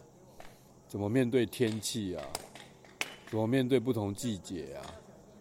[0.87, 2.23] 怎么面对天气啊？
[3.29, 4.81] 怎么面对不同季节啊？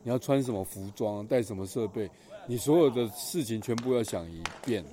[0.03, 2.09] 你要穿什么服装，带什么设备？
[2.47, 4.85] 你所有的事情全部要想一遍。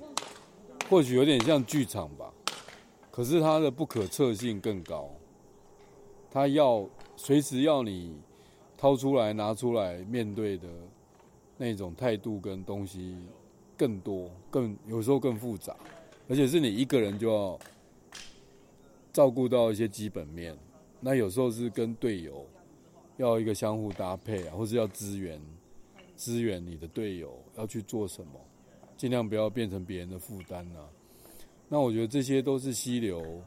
[0.88, 2.32] 或许有点像剧场吧，
[3.10, 5.10] 可是它的不可测性更高。
[6.30, 8.16] 它要随时要你
[8.78, 10.68] 掏出来拿出来面对的。
[11.58, 13.16] 那种态度跟东西
[13.76, 15.74] 更多，更有时候更复杂，
[16.28, 17.58] 而且是你一个人就要
[19.12, 20.56] 照顾到一些基本面。
[21.00, 22.46] 那有时候是跟队友
[23.16, 25.40] 要一个相互搭配啊，或是要支援
[26.16, 28.32] 支援你的队友要去做什么，
[28.96, 30.84] 尽量不要变成别人的负担啊。
[31.68, 33.42] 那我觉得这些都是溪流，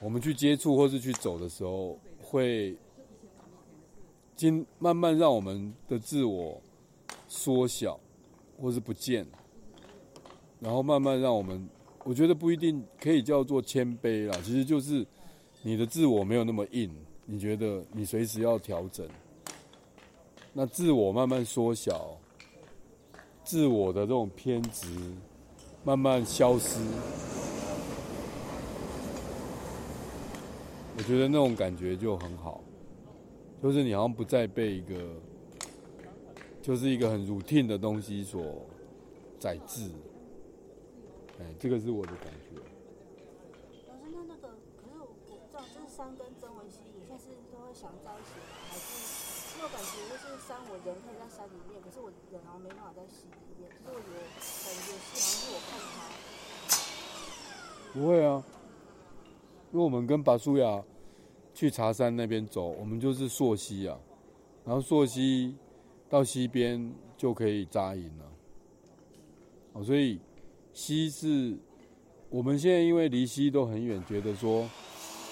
[0.00, 2.74] 我们去接触或是去走的时候会。
[4.36, 6.60] 今慢慢让我们的自我
[7.28, 7.98] 缩小，
[8.60, 9.24] 或是不见，
[10.58, 11.68] 然后慢慢让我们，
[12.02, 15.06] 我觉得不一定可以叫做谦卑啦，其实就是
[15.62, 16.90] 你的自我没有那么硬，
[17.26, 19.08] 你觉得你随时要调整，
[20.52, 22.18] 那自我慢慢缩小，
[23.44, 24.88] 自我的这种偏执
[25.84, 26.80] 慢慢消失，
[30.96, 32.60] 我觉得那种感觉就很好。
[33.64, 35.16] 就是你好像不再被一个，
[36.60, 38.60] 就是一个很 routine 的东西所
[39.40, 39.88] 宰制，
[41.40, 42.60] 哎，这个是我的感觉。
[43.88, 48.36] 老师，那那个，可是我知道这是山跟曾文熙，你现在是都会想在一起，
[48.68, 49.56] 还是？
[49.56, 56.04] 因为我感觉就是山，我人可以在山里面，可是我人好像没办法在溪里面，就是我觉得感觉是好像是我看他。
[57.94, 58.44] 不会啊，
[59.72, 60.84] 因为我们跟巴苏亚。
[61.54, 63.96] 去茶山那边走，我们就是溯溪啊，
[64.64, 65.54] 然后溯溪
[66.10, 68.24] 到溪边就可以扎营了。
[69.74, 70.18] 哦，所以
[70.72, 71.56] 溪是
[72.28, 74.68] 我们现在因为离溪都很远，觉得说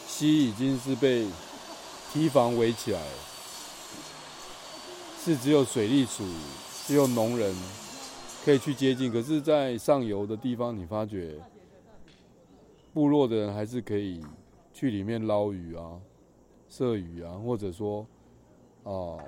[0.07, 1.27] 溪已经是被
[2.13, 3.19] 堤防围起来了，
[5.19, 6.25] 是只有水利署、
[6.87, 7.53] 只有农人
[8.45, 9.11] 可以去接近。
[9.11, 11.35] 可是，在上游的地方，你发觉
[12.93, 14.21] 部落的人还是可以
[14.73, 16.01] 去里面捞鱼啊。
[16.73, 18.07] 射鱼啊，或者说，
[18.85, 19.23] 哦，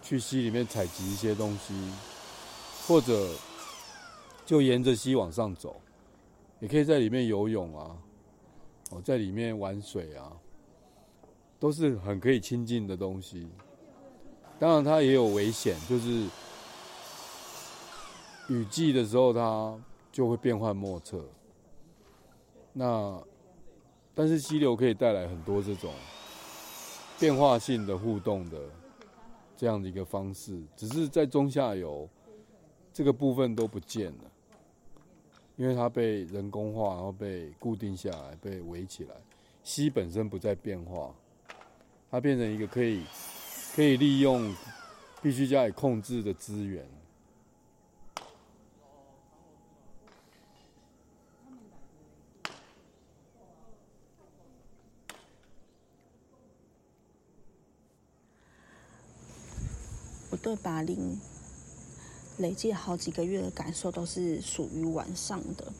[0.00, 1.74] 去溪里面采集一些东西，
[2.86, 3.28] 或者
[4.44, 5.74] 就沿着溪往上走，
[6.60, 7.96] 也可以在里面游泳啊，
[8.92, 10.30] 哦，在里面玩水啊，
[11.58, 13.48] 都是很可以亲近的东西。
[14.60, 16.28] 当然，它也有危险，就是
[18.48, 19.76] 雨季的时候，它
[20.12, 21.24] 就会变幻莫测。
[22.72, 23.20] 那，
[24.14, 25.92] 但是溪流可以带来很多这种。
[27.18, 28.58] 变化性的互动的
[29.56, 32.08] 这样的一个方式，只是在中下游
[32.92, 34.24] 这个部分都不见了，
[35.56, 39.14] 因为它被人工化，然后被固定下来，被围起来。
[39.62, 41.14] 溪本身不再变化，
[42.10, 43.02] 它变成一个可以
[43.74, 44.54] 可以利用、
[45.22, 46.86] 必须加以控制的资源。
[60.36, 61.18] 对巴林
[62.36, 65.72] 累计好几个月的感受都是属于晚上的。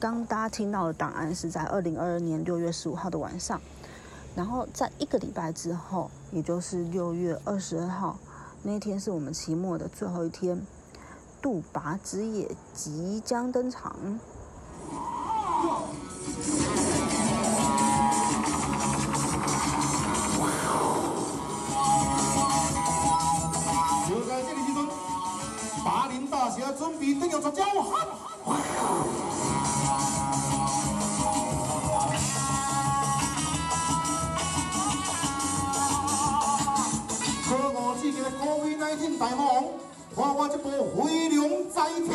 [0.00, 3.60] 刚大家听到的档案是在二零二二年六月十五号的晚上，
[4.34, 8.18] 然后在一个礼拜之后，也就是六月二十二号
[8.62, 10.66] 那天是我们期末的最后一天，
[11.40, 14.18] 杜拔之夜即将登场。
[26.76, 27.70] 准备登要出招，可
[37.72, 39.64] 我只个高位乃天大王，
[40.16, 42.10] 看我这部飞龙在天。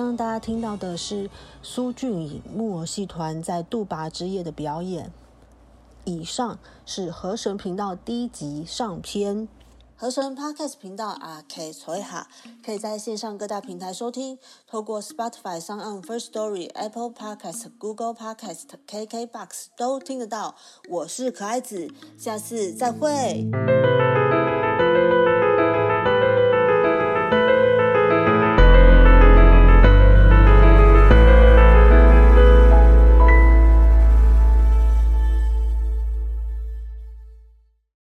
[0.00, 1.28] 刚刚大家听到的是
[1.62, 5.12] 苏俊颖木偶戏团在杜拔之夜的表演。
[6.04, 9.46] 以上是河神频道第一集上篇。
[9.94, 12.26] 河神 Podcast 频道啊，可以随哈，
[12.64, 20.54] 可以在线上各大平台收听，透过 Spotify、s o n First Story、Apple Podcast、Google Podcast、KKBox 都听得到。
[20.88, 23.50] 我是可爱子，下次再会。